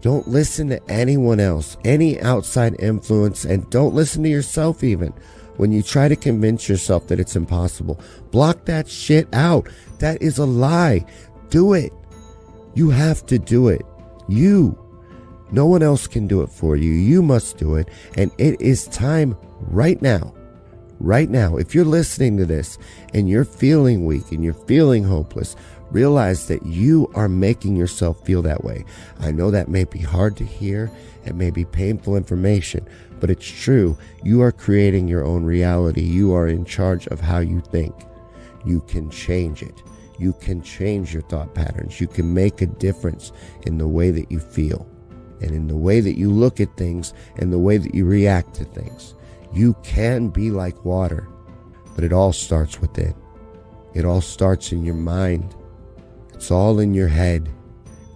Don't 0.00 0.28
listen 0.28 0.68
to 0.68 0.90
anyone 0.90 1.40
else, 1.40 1.76
any 1.84 2.20
outside 2.20 2.76
influence, 2.78 3.44
and 3.44 3.68
don't 3.70 3.94
listen 3.94 4.22
to 4.22 4.28
yourself 4.28 4.84
even. 4.84 5.14
When 5.56 5.72
you 5.72 5.82
try 5.82 6.08
to 6.08 6.16
convince 6.16 6.68
yourself 6.68 7.08
that 7.08 7.20
it's 7.20 7.36
impossible, 7.36 8.00
block 8.30 8.64
that 8.66 8.88
shit 8.88 9.28
out. 9.32 9.68
That 10.00 10.20
is 10.20 10.38
a 10.38 10.44
lie. 10.44 11.06
Do 11.48 11.74
it. 11.74 11.92
You 12.74 12.90
have 12.90 13.24
to 13.26 13.38
do 13.38 13.68
it. 13.68 13.82
You. 14.28 14.78
No 15.52 15.66
one 15.66 15.82
else 15.82 16.06
can 16.06 16.26
do 16.26 16.42
it 16.42 16.48
for 16.48 16.76
you. 16.76 16.90
You 16.90 17.22
must 17.22 17.58
do 17.58 17.76
it. 17.76 17.88
And 18.16 18.30
it 18.38 18.60
is 18.60 18.88
time 18.88 19.36
right 19.60 20.00
now. 20.00 20.34
Right 21.00 21.28
now. 21.28 21.56
If 21.56 21.74
you're 21.74 21.84
listening 21.84 22.36
to 22.38 22.46
this 22.46 22.78
and 23.12 23.28
you're 23.28 23.44
feeling 23.44 24.06
weak 24.06 24.32
and 24.32 24.42
you're 24.42 24.54
feeling 24.54 25.04
hopeless, 25.04 25.54
realize 25.90 26.48
that 26.48 26.64
you 26.64 27.10
are 27.14 27.28
making 27.28 27.76
yourself 27.76 28.24
feel 28.24 28.42
that 28.42 28.64
way. 28.64 28.84
I 29.20 29.30
know 29.30 29.50
that 29.50 29.68
may 29.68 29.84
be 29.84 29.98
hard 29.98 30.36
to 30.38 30.44
hear. 30.44 30.90
It 31.24 31.34
may 31.34 31.50
be 31.50 31.64
painful 31.64 32.16
information, 32.16 32.86
but 33.20 33.30
it's 33.30 33.46
true. 33.46 33.96
You 34.22 34.42
are 34.42 34.52
creating 34.52 35.08
your 35.08 35.24
own 35.24 35.44
reality. 35.44 36.02
You 36.02 36.34
are 36.34 36.48
in 36.48 36.64
charge 36.64 37.06
of 37.08 37.20
how 37.20 37.38
you 37.38 37.60
think. 37.60 37.94
You 38.64 38.80
can 38.82 39.10
change 39.10 39.62
it. 39.62 39.82
You 40.18 40.32
can 40.34 40.62
change 40.62 41.12
your 41.12 41.22
thought 41.22 41.54
patterns. 41.54 42.00
You 42.00 42.06
can 42.06 42.32
make 42.32 42.62
a 42.62 42.66
difference 42.66 43.32
in 43.66 43.78
the 43.78 43.88
way 43.88 44.10
that 44.10 44.30
you 44.30 44.40
feel 44.40 44.88
and 45.44 45.54
in 45.54 45.66
the 45.68 45.76
way 45.76 46.00
that 46.00 46.16
you 46.16 46.30
look 46.30 46.58
at 46.58 46.76
things 46.76 47.12
and 47.36 47.52
the 47.52 47.58
way 47.58 47.76
that 47.76 47.94
you 47.94 48.06
react 48.06 48.54
to 48.54 48.64
things. 48.64 49.14
You 49.52 49.74
can 49.82 50.28
be 50.28 50.50
like 50.50 50.84
water, 50.84 51.28
but 51.94 52.02
it 52.02 52.12
all 52.12 52.32
starts 52.32 52.80
within. 52.80 53.14
It 53.94 54.04
all 54.04 54.22
starts 54.22 54.72
in 54.72 54.84
your 54.84 54.94
mind. 54.94 55.54
It's 56.32 56.50
all 56.50 56.80
in 56.80 56.94
your 56.94 57.08
head, 57.08 57.48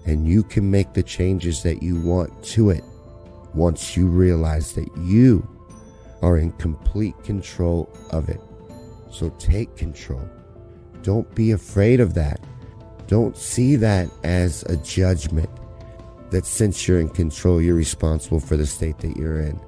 and 0.06 0.26
you 0.26 0.42
can 0.42 0.70
make 0.70 0.94
the 0.94 1.02
changes 1.02 1.62
that 1.62 1.82
you 1.82 2.00
want 2.00 2.42
to 2.44 2.70
it 2.70 2.82
once 3.54 3.96
you 3.96 4.08
realize 4.08 4.72
that 4.72 4.88
you 4.96 5.46
are 6.22 6.38
in 6.38 6.52
complete 6.52 7.14
control 7.22 7.92
of 8.10 8.28
it. 8.28 8.40
So 9.10 9.28
take 9.38 9.76
control. 9.76 10.28
Don't 11.02 11.32
be 11.34 11.52
afraid 11.52 12.00
of 12.00 12.14
that. 12.14 12.40
Don't 13.06 13.36
see 13.36 13.76
that 13.76 14.08
as 14.24 14.62
a 14.64 14.76
judgment 14.78 15.48
that 16.30 16.46
since 16.46 16.86
you're 16.86 17.00
in 17.00 17.08
control, 17.08 17.60
you're 17.60 17.74
responsible 17.74 18.40
for 18.40 18.56
the 18.56 18.66
state 18.66 18.98
that 18.98 19.16
you're 19.16 19.40
in. 19.40 19.60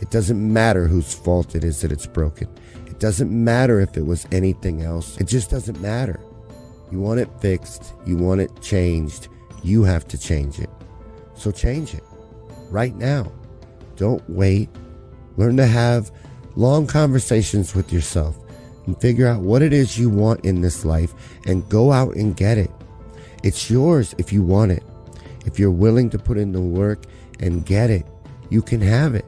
It 0.00 0.10
doesn't 0.10 0.52
matter 0.52 0.86
whose 0.86 1.14
fault 1.14 1.54
it 1.54 1.62
is 1.62 1.80
that 1.82 1.92
it's 1.92 2.06
broken. 2.06 2.48
It 2.86 2.98
doesn't 2.98 3.30
matter 3.30 3.80
if 3.80 3.96
it 3.96 4.06
was 4.06 4.26
anything 4.32 4.82
else. 4.82 5.20
It 5.20 5.28
just 5.28 5.50
doesn't 5.50 5.80
matter. 5.80 6.20
You 6.90 7.00
want 7.00 7.20
it 7.20 7.30
fixed, 7.40 7.94
you 8.06 8.16
want 8.16 8.40
it 8.40 8.50
changed, 8.60 9.28
you 9.62 9.84
have 9.84 10.08
to 10.08 10.18
change 10.18 10.58
it. 10.58 10.70
So 11.34 11.52
change 11.52 11.94
it 11.94 12.02
right 12.70 12.94
now. 12.96 13.30
Don't 13.96 14.28
wait. 14.28 14.68
Learn 15.36 15.56
to 15.58 15.66
have 15.66 16.10
long 16.56 16.86
conversations 16.86 17.74
with 17.74 17.92
yourself 17.92 18.36
and 18.86 19.00
figure 19.00 19.26
out 19.26 19.42
what 19.42 19.62
it 19.62 19.72
is 19.72 19.98
you 19.98 20.10
want 20.10 20.44
in 20.44 20.60
this 20.60 20.84
life 20.84 21.14
and 21.46 21.68
go 21.68 21.92
out 21.92 22.14
and 22.16 22.36
get 22.36 22.58
it. 22.58 22.70
It's 23.42 23.70
yours 23.70 24.14
if 24.18 24.32
you 24.32 24.42
want 24.42 24.72
it. 24.72 24.82
If 25.46 25.58
you're 25.58 25.70
willing 25.70 26.10
to 26.10 26.18
put 26.18 26.38
in 26.38 26.52
the 26.52 26.60
work 26.60 27.04
and 27.40 27.64
get 27.64 27.90
it, 27.90 28.06
you 28.50 28.62
can 28.62 28.80
have 28.80 29.14
it. 29.14 29.24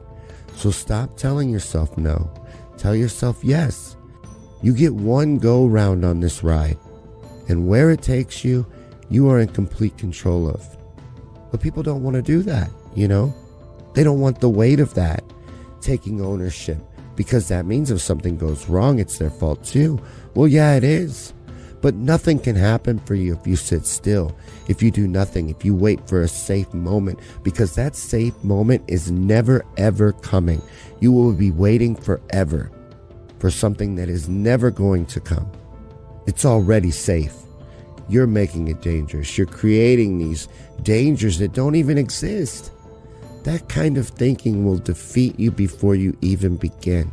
So 0.55 0.71
stop 0.71 1.17
telling 1.17 1.49
yourself 1.49 1.97
no. 1.97 2.31
Tell 2.77 2.95
yourself 2.95 3.39
yes. 3.43 3.95
You 4.61 4.73
get 4.73 4.93
one 4.93 5.39
go 5.39 5.65
round 5.65 6.05
on 6.05 6.19
this 6.19 6.43
ride, 6.43 6.77
and 7.49 7.67
where 7.67 7.91
it 7.91 8.01
takes 8.01 8.45
you, 8.45 8.65
you 9.09 9.29
are 9.29 9.39
in 9.39 9.49
complete 9.49 9.97
control 9.97 10.47
of. 10.49 10.65
But 11.51 11.61
people 11.61 11.83
don't 11.83 12.03
want 12.03 12.15
to 12.15 12.21
do 12.21 12.41
that, 12.43 12.69
you 12.95 13.07
know? 13.07 13.33
They 13.93 14.03
don't 14.03 14.21
want 14.21 14.39
the 14.39 14.49
weight 14.49 14.79
of 14.79 14.93
that, 14.93 15.23
taking 15.81 16.21
ownership, 16.21 16.77
because 17.15 17.47
that 17.49 17.65
means 17.65 17.91
if 17.91 18.01
something 18.01 18.37
goes 18.37 18.69
wrong, 18.69 18.99
it's 18.99 19.17
their 19.17 19.29
fault 19.29 19.63
too. 19.63 19.99
Well, 20.33 20.47
yeah, 20.47 20.75
it 20.75 20.83
is. 20.83 21.33
But 21.83 21.95
nothing 21.95 22.39
can 22.39 22.55
happen 22.55 22.97
for 22.99 23.13
you 23.13 23.33
if 23.33 23.45
you 23.45 23.57
sit 23.57 23.85
still, 23.85 24.33
if 24.69 24.81
you 24.81 24.89
do 24.89 25.05
nothing, 25.05 25.49
if 25.49 25.65
you 25.65 25.75
wait 25.75 26.07
for 26.07 26.21
a 26.21 26.29
safe 26.29 26.73
moment, 26.73 27.19
because 27.43 27.75
that 27.75 27.97
safe 27.97 28.41
moment 28.41 28.85
is 28.87 29.11
never 29.11 29.65
ever 29.75 30.13
coming. 30.13 30.61
You 31.01 31.11
will 31.11 31.33
be 31.33 31.51
waiting 31.51 31.93
forever 31.93 32.71
for 33.37 33.51
something 33.51 33.95
that 33.95 34.07
is 34.07 34.29
never 34.29 34.71
going 34.71 35.05
to 35.07 35.19
come. 35.19 35.51
It's 36.25 36.45
already 36.45 36.89
safe. 36.89 37.35
You're 38.07 38.27
making 38.27 38.69
it 38.69 38.81
dangerous. 38.81 39.37
You're 39.37 39.45
creating 39.45 40.17
these 40.17 40.47
dangers 40.83 41.37
that 41.39 41.51
don't 41.51 41.75
even 41.75 41.97
exist. 41.97 42.71
That 43.43 43.67
kind 43.67 43.97
of 43.97 44.07
thinking 44.07 44.65
will 44.65 44.77
defeat 44.77 45.37
you 45.37 45.51
before 45.51 45.95
you 45.95 46.17
even 46.21 46.55
begin. 46.55 47.11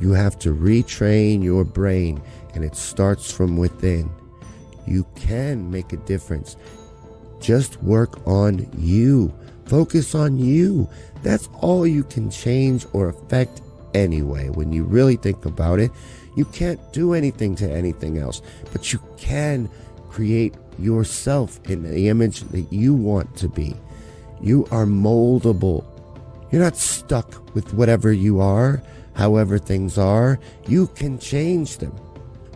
You 0.00 0.10
have 0.10 0.36
to 0.40 0.52
retrain 0.52 1.44
your 1.44 1.62
brain, 1.62 2.20
and 2.54 2.64
it 2.64 2.76
starts 2.76 3.30
from 3.30 3.56
within. 3.56 4.10
You 4.86 5.06
can 5.14 5.70
make 5.70 5.92
a 5.92 5.96
difference. 5.98 6.56
Just 7.40 7.82
work 7.82 8.26
on 8.26 8.68
you. 8.76 9.32
Focus 9.66 10.14
on 10.14 10.38
you. 10.38 10.88
That's 11.22 11.48
all 11.60 11.86
you 11.86 12.04
can 12.04 12.30
change 12.30 12.86
or 12.92 13.08
affect 13.08 13.62
anyway. 13.94 14.48
When 14.48 14.72
you 14.72 14.84
really 14.84 15.16
think 15.16 15.44
about 15.44 15.78
it, 15.78 15.90
you 16.36 16.44
can't 16.46 16.80
do 16.92 17.12
anything 17.12 17.54
to 17.56 17.70
anything 17.70 18.18
else, 18.18 18.42
but 18.72 18.92
you 18.92 19.00
can 19.16 19.68
create 20.08 20.54
yourself 20.78 21.60
in 21.68 21.82
the 21.82 22.08
image 22.08 22.40
that 22.40 22.72
you 22.72 22.94
want 22.94 23.36
to 23.36 23.48
be. 23.48 23.74
You 24.40 24.66
are 24.70 24.86
moldable. 24.86 25.84
You're 26.50 26.62
not 26.62 26.76
stuck 26.76 27.54
with 27.54 27.72
whatever 27.74 28.12
you 28.12 28.40
are, 28.40 28.82
however 29.14 29.58
things 29.58 29.98
are. 29.98 30.38
You 30.66 30.88
can 30.88 31.18
change 31.18 31.78
them. 31.78 31.94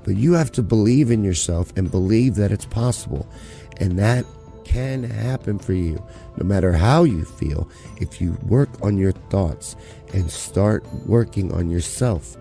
But 0.06 0.16
you 0.16 0.32
have 0.32 0.50
to 0.52 0.62
believe 0.62 1.10
in 1.10 1.22
yourself 1.22 1.70
and 1.76 1.90
believe 1.90 2.36
that 2.36 2.50
it's 2.50 2.64
possible. 2.64 3.28
And 3.76 3.98
that 3.98 4.24
can 4.64 5.02
happen 5.02 5.58
for 5.58 5.74
you, 5.74 6.02
no 6.38 6.46
matter 6.46 6.72
how 6.72 7.04
you 7.04 7.26
feel, 7.26 7.68
if 8.00 8.18
you 8.18 8.38
work 8.46 8.70
on 8.82 8.96
your 8.96 9.12
thoughts 9.12 9.76
and 10.14 10.30
start 10.30 10.86
working 11.04 11.52
on 11.52 11.68
yourself 11.68 12.38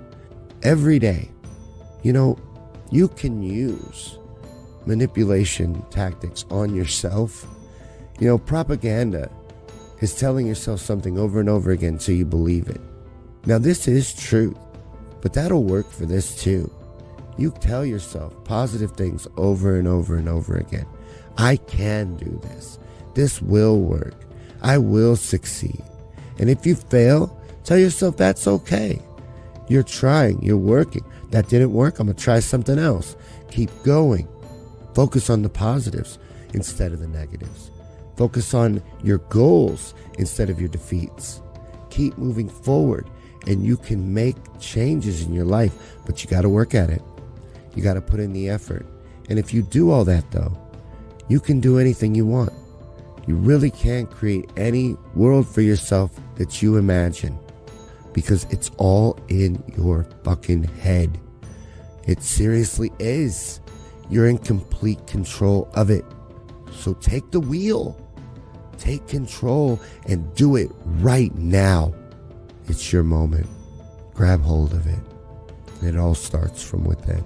every 0.64 1.00
day. 1.00 1.30
You 2.04 2.14
know, 2.14 2.40
you 2.90 3.10
can 3.10 3.44
use 3.44 4.18
manipulation 4.86 5.84
tactics 5.90 6.46
on 6.50 6.74
yourself 6.74 7.46
you 8.20 8.28
know, 8.28 8.38
propaganda 8.38 9.30
is 10.00 10.16
telling 10.16 10.48
yourself 10.48 10.80
something 10.80 11.18
over 11.18 11.40
and 11.40 11.50
over 11.50 11.72
again 11.72 12.00
so 12.00 12.12
you 12.12 12.26
believe 12.26 12.70
it. 12.70 12.82
Now, 13.46 13.58
this 13.58 13.88
is 13.88 14.14
truth, 14.14 14.58
but 15.22 15.34
that'll 15.34 15.64
work 15.64 15.90
for 15.92 16.06
this 16.06 16.42
too. 16.42 16.72
You 17.38 17.52
tell 17.52 17.86
yourself 17.86 18.34
positive 18.44 18.92
things 18.92 19.28
over 19.38 19.78
and 19.78 19.88
over 19.88 20.16
and 20.16 20.30
over 20.30 20.56
again. 20.56 20.86
I 21.38 21.58
can 21.58 22.16
do 22.16 22.40
this. 22.44 22.80
This 23.14 23.42
will 23.42 23.80
work. 23.80 24.16
I 24.62 24.78
will 24.78 25.16
succeed. 25.16 25.84
And 26.40 26.50
if 26.50 26.66
you 26.66 26.76
fail, 26.76 27.40
tell 27.64 27.78
yourself 27.78 28.18
that's 28.18 28.48
okay. 28.48 29.02
You're 29.68 29.84
trying, 29.84 30.42
you're 30.42 30.58
working. 30.58 31.04
That 31.32 31.50
didn't 31.50 31.74
work. 31.74 32.00
I'm 32.00 32.08
going 32.08 32.16
to 32.16 32.24
try 32.24 32.40
something 32.40 32.80
else. 32.80 33.16
Keep 33.52 33.70
going. 33.84 34.28
Focus 34.94 35.30
on 35.30 35.42
the 35.42 35.50
positives 35.50 36.20
instead 36.54 36.94
of 36.94 37.00
the 37.00 37.08
negatives. 37.08 37.72
Focus 38.16 38.54
on 38.54 38.82
your 39.04 39.18
goals 39.18 39.94
instead 40.18 40.50
of 40.50 40.60
your 40.60 40.70
defeats. 40.70 41.42
Keep 41.90 42.18
moving 42.18 42.48
forward 42.48 43.10
and 43.48 43.64
you 43.66 43.78
can 43.78 44.14
make 44.14 44.38
changes 44.60 45.24
in 45.24 45.34
your 45.34 45.46
life, 45.46 45.98
but 46.06 46.24
you 46.24 46.30
got 46.30 46.42
to 46.42 46.50
work 46.50 46.74
at 46.74 46.90
it. 46.90 47.02
You 47.76 47.84
got 47.84 47.96
to 47.96 48.02
put 48.02 48.20
in 48.20 48.34
the 48.34 48.50
effort. 48.50 48.86
And 49.30 49.38
if 49.38 49.54
you 49.54 49.62
do 49.62 49.92
all 49.92 50.06
that, 50.06 50.30
though, 50.32 50.58
you 51.28 51.40
can 51.40 51.60
do 51.60 51.80
anything 51.80 52.16
you 52.16 52.26
want. 52.26 52.54
You 53.28 53.36
really 53.36 53.72
can't 53.72 54.10
create 54.10 54.50
any 54.56 54.96
world 55.16 55.48
for 55.48 55.62
yourself 55.62 56.12
that 56.36 56.62
you 56.62 56.78
imagine 56.78 57.38
because 58.14 58.46
it's 58.46 58.72
all 58.78 59.20
in 59.28 59.62
your 59.76 60.08
fucking 60.24 60.64
head. 60.64 61.20
It 62.06 62.22
seriously 62.22 62.92
is. 63.00 63.60
You're 64.10 64.28
in 64.28 64.38
complete 64.38 65.06
control 65.08 65.70
of 65.74 65.90
it. 65.90 66.06
So 66.72 66.94
take 66.94 67.32
the 67.32 67.40
wheel. 67.40 68.00
Take 68.78 69.08
control 69.08 69.82
and 70.08 70.34
do 70.36 70.56
it 70.56 70.70
right 70.86 71.34
now. 71.36 71.94
It's 72.68 72.94
your 72.94 73.04
moment. 73.04 73.48
Grab 74.14 74.42
hold 74.42 74.74
of 74.74 74.86
it. 74.86 75.00
It 75.82 75.98
all 75.98 76.16
starts 76.16 76.64
from 76.64 76.84
within. 76.84 77.26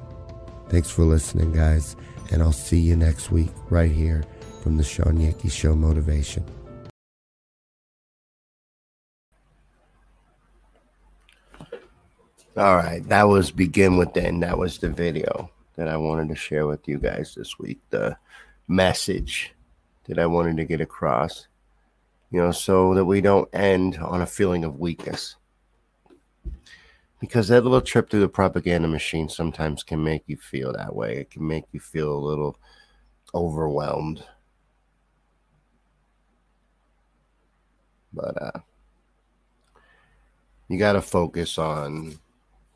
Thanks 0.70 0.92
for 0.92 1.02
listening, 1.02 1.52
guys, 1.52 1.96
and 2.32 2.44
I'll 2.44 2.52
see 2.52 2.78
you 2.78 2.96
next 2.96 3.32
week 3.32 3.50
right 3.72 3.90
here 3.90 4.24
from 4.62 4.78
the 4.78 4.84
Shawn 4.84 5.20
Yankey 5.20 5.50
Show 5.50 5.74
Motivation. 5.74 6.46
All 12.56 12.76
right, 12.76 13.02
that 13.10 13.24
was 13.24 13.50
Begin 13.50 13.98
With 13.98 14.16
and 14.16 14.44
That 14.44 14.60
was 14.60 14.78
the 14.78 14.90
video 14.90 15.50
that 15.76 15.88
I 15.88 15.98
wanted 15.98 16.30
to 16.30 16.36
share 16.36 16.68
with 16.68 16.88
you 16.88 17.00
guys 17.00 17.34
this 17.34 17.58
week, 17.58 17.80
the 17.90 18.16
message 18.68 19.56
that 20.06 20.20
I 20.20 20.28
wanted 20.28 20.58
to 20.58 20.66
get 20.66 20.82
across, 20.82 21.48
you 22.30 22.40
know, 22.40 22.52
so 22.52 22.94
that 22.94 23.06
we 23.06 23.22
don't 23.22 23.50
end 23.54 23.98
on 23.98 24.22
a 24.22 24.28
feeling 24.28 24.64
of 24.64 24.80
weakness. 24.80 25.36
Because 27.20 27.50
that 27.50 27.64
little 27.64 27.82
trip 27.82 28.10
through 28.10 28.22
the 28.22 28.30
propaganda 28.30 28.88
machine 28.88 29.28
sometimes 29.28 29.84
can 29.84 30.04
make 30.04 30.24
you 30.28 30.38
feel 30.38 30.74
that 30.74 30.96
way. 30.96 31.18
It 31.18 31.32
can 31.32 31.46
make 31.46 31.66
you 31.72 31.80
feel 31.80 32.14
a 32.14 32.26
little 32.26 32.58
overwhelmed. 33.34 34.24
But 38.14 38.42
uh 38.42 38.60
you 40.70 40.78
got 40.78 40.94
to 40.94 41.02
focus 41.02 41.58
on 41.58 42.18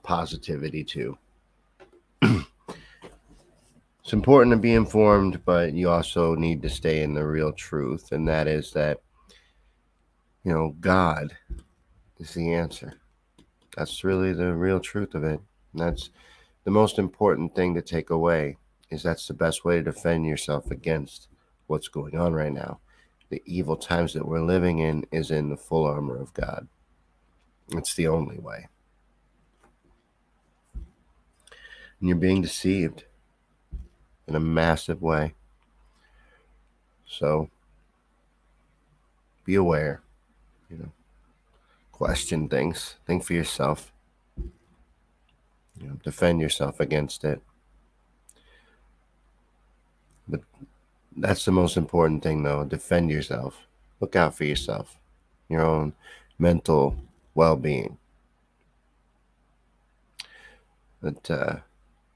positivity 0.02 0.84
too. 0.84 1.18
it's 2.24 2.44
important 4.12 4.52
to 4.54 4.60
be 4.60 4.74
informed, 4.74 5.46
but 5.46 5.74
you 5.74 5.90
also 5.90 6.34
need 6.34 6.62
to 6.64 6.70
stay 6.70 7.04
in 7.04 7.14
the 7.14 7.26
real 7.26 7.54
truth, 7.54 8.12
and 8.12 8.28
that 8.28 8.48
is 8.48 8.72
that, 8.72 9.00
you 10.44 10.52
know, 10.52 10.76
God 10.80 11.38
is 12.20 12.34
the 12.34 12.54
answer. 12.54 13.00
That's 13.76 14.04
really 14.04 14.34
the 14.34 14.54
real 14.54 14.80
truth 14.80 15.16
of 15.16 15.24
it. 15.24 15.40
And 15.74 15.82
that's 15.82 16.10
the 16.64 16.72
most 16.72 17.00
important 17.00 17.56
thing 17.56 17.74
to 17.76 17.82
take 17.82 18.10
away 18.10 18.58
is 18.90 19.04
that's 19.04 19.28
the 19.28 19.34
best 19.34 19.66
way 19.66 19.78
to 19.78 19.84
defend 19.84 20.26
yourself 20.26 20.70
against 20.70 21.28
what's 21.68 21.88
going 21.88 22.16
on 22.16 22.34
right 22.34 22.54
now. 22.54 22.80
The 23.30 23.42
evil 23.46 23.76
times 23.76 24.14
that 24.14 24.28
we're 24.28 24.42
living 24.42 24.80
in 24.80 25.06
is 25.12 25.32
in 25.32 25.50
the 25.50 25.58
full 25.58 25.86
armor 25.86 26.16
of 26.16 26.34
God. 26.34 26.68
It's 27.72 27.96
the 27.96 28.08
only 28.08 28.38
way. 28.38 28.68
And 30.74 32.10
you're 32.10 32.18
being 32.18 32.42
deceived 32.42 33.06
in 34.28 34.36
a 34.36 34.40
massive 34.40 35.02
way. 35.02 35.34
So 37.08 37.50
be 39.46 39.56
aware, 39.56 40.02
you 40.70 40.78
know, 40.78 40.92
question 42.04 42.50
things, 42.50 42.96
think 43.08 43.24
for 43.24 43.32
yourself, 43.32 43.94
you 44.36 45.88
know, 45.88 45.98
defend 46.04 46.42
yourself 46.42 46.82
against 46.82 47.24
it. 47.24 47.42
But 50.28 50.42
that's 51.16 51.46
the 51.46 51.54
most 51.54 51.78
important 51.78 52.22
thing, 52.22 52.44
though. 52.44 52.66
Defend 52.66 53.10
yourself. 53.10 53.58
Look 54.02 54.18
out 54.18 54.36
for 54.36 54.44
yourself, 54.44 54.98
your 55.48 55.62
own 55.62 55.94
mental 56.38 56.98
well 57.36 57.56
being. 57.56 57.98
But 61.02 61.32
uh, 61.32 61.56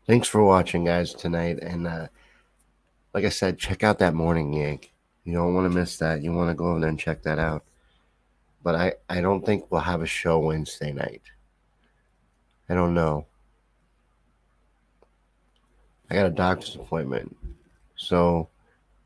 thanks 0.05 0.27
for 0.27 0.43
watching, 0.43 0.83
guys, 0.83 1.13
tonight. 1.13 1.59
And 1.61 1.87
uh, 1.87 2.07
like 3.13 3.23
I 3.23 3.29
said, 3.29 3.57
check 3.57 3.85
out 3.85 3.99
that 3.99 4.13
morning 4.13 4.51
yank. 4.51 4.91
You 5.23 5.35
don't 5.35 5.53
want 5.53 5.71
to 5.71 5.77
miss 5.77 5.95
that. 5.99 6.21
You 6.21 6.33
want 6.33 6.49
to 6.49 6.55
go 6.55 6.65
over 6.65 6.81
there 6.81 6.89
and 6.89 6.99
check 6.99 7.23
that 7.23 7.39
out. 7.39 7.63
But 8.67 8.75
I, 8.75 8.93
I 9.07 9.21
don't 9.21 9.45
think 9.45 9.71
we'll 9.71 9.79
have 9.79 10.01
a 10.01 10.05
show 10.05 10.39
Wednesday 10.39 10.91
night. 10.91 11.21
I 12.67 12.73
don't 12.73 12.93
know. 12.93 13.25
I 16.09 16.15
got 16.15 16.25
a 16.25 16.31
doctor's 16.31 16.75
appointment. 16.75 17.37
So 17.95 18.49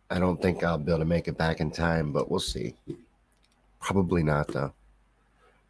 I 0.09 0.17
don't 0.17 0.41
think 0.41 0.63
I'll 0.63 0.79
be 0.79 0.91
able 0.91 0.97
to 0.97 1.05
make 1.05 1.27
it 1.27 1.37
back 1.37 1.59
in 1.59 1.69
time, 1.69 2.11
but 2.11 2.31
we'll 2.31 2.39
see. 2.39 2.73
Probably 3.79 4.23
not, 4.23 4.47
though. 4.47 4.73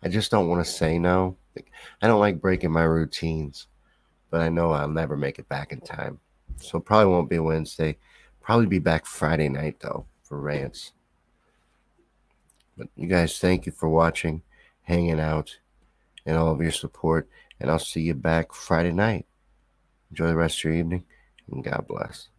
I 0.02 0.08
just 0.08 0.32
don't 0.32 0.48
want 0.48 0.66
to 0.66 0.72
say 0.72 0.98
no. 0.98 1.36
I 2.02 2.08
don't 2.08 2.22
like 2.22 2.40
breaking 2.40 2.72
my 2.72 2.84
routines, 2.84 3.68
but 4.30 4.40
I 4.40 4.48
know 4.48 4.72
I'll 4.72 4.88
never 4.88 5.18
make 5.18 5.38
it 5.38 5.50
back 5.50 5.74
in 5.74 5.82
time. 5.82 6.18
So 6.62 6.80
probably 6.80 7.12
won't 7.12 7.30
be 7.30 7.40
Wednesday. 7.40 7.98
Probably 8.40 8.68
be 8.68 8.80
back 8.80 9.06
Friday 9.06 9.50
night 9.50 9.82
though 9.82 10.06
for 10.24 10.40
rants. 10.40 10.94
But 12.78 12.88
you 12.96 13.08
guys, 13.08 13.38
thank 13.38 13.66
you 13.66 13.72
for 13.72 13.90
watching, 13.90 14.42
hanging 14.84 15.20
out, 15.20 15.58
and 16.26 16.38
all 16.38 16.52
of 16.52 16.62
your 16.62 16.72
support. 16.72 17.30
And 17.60 17.70
I'll 17.70 17.80
see 17.80 18.02
you 18.02 18.14
back 18.14 18.54
Friday 18.54 18.92
night. 18.92 19.26
Enjoy 20.10 20.28
the 20.28 20.36
rest 20.36 20.60
of 20.60 20.64
your 20.66 20.74
evening, 20.74 21.06
and 21.52 21.64
God 21.64 21.86
bless. 21.88 22.31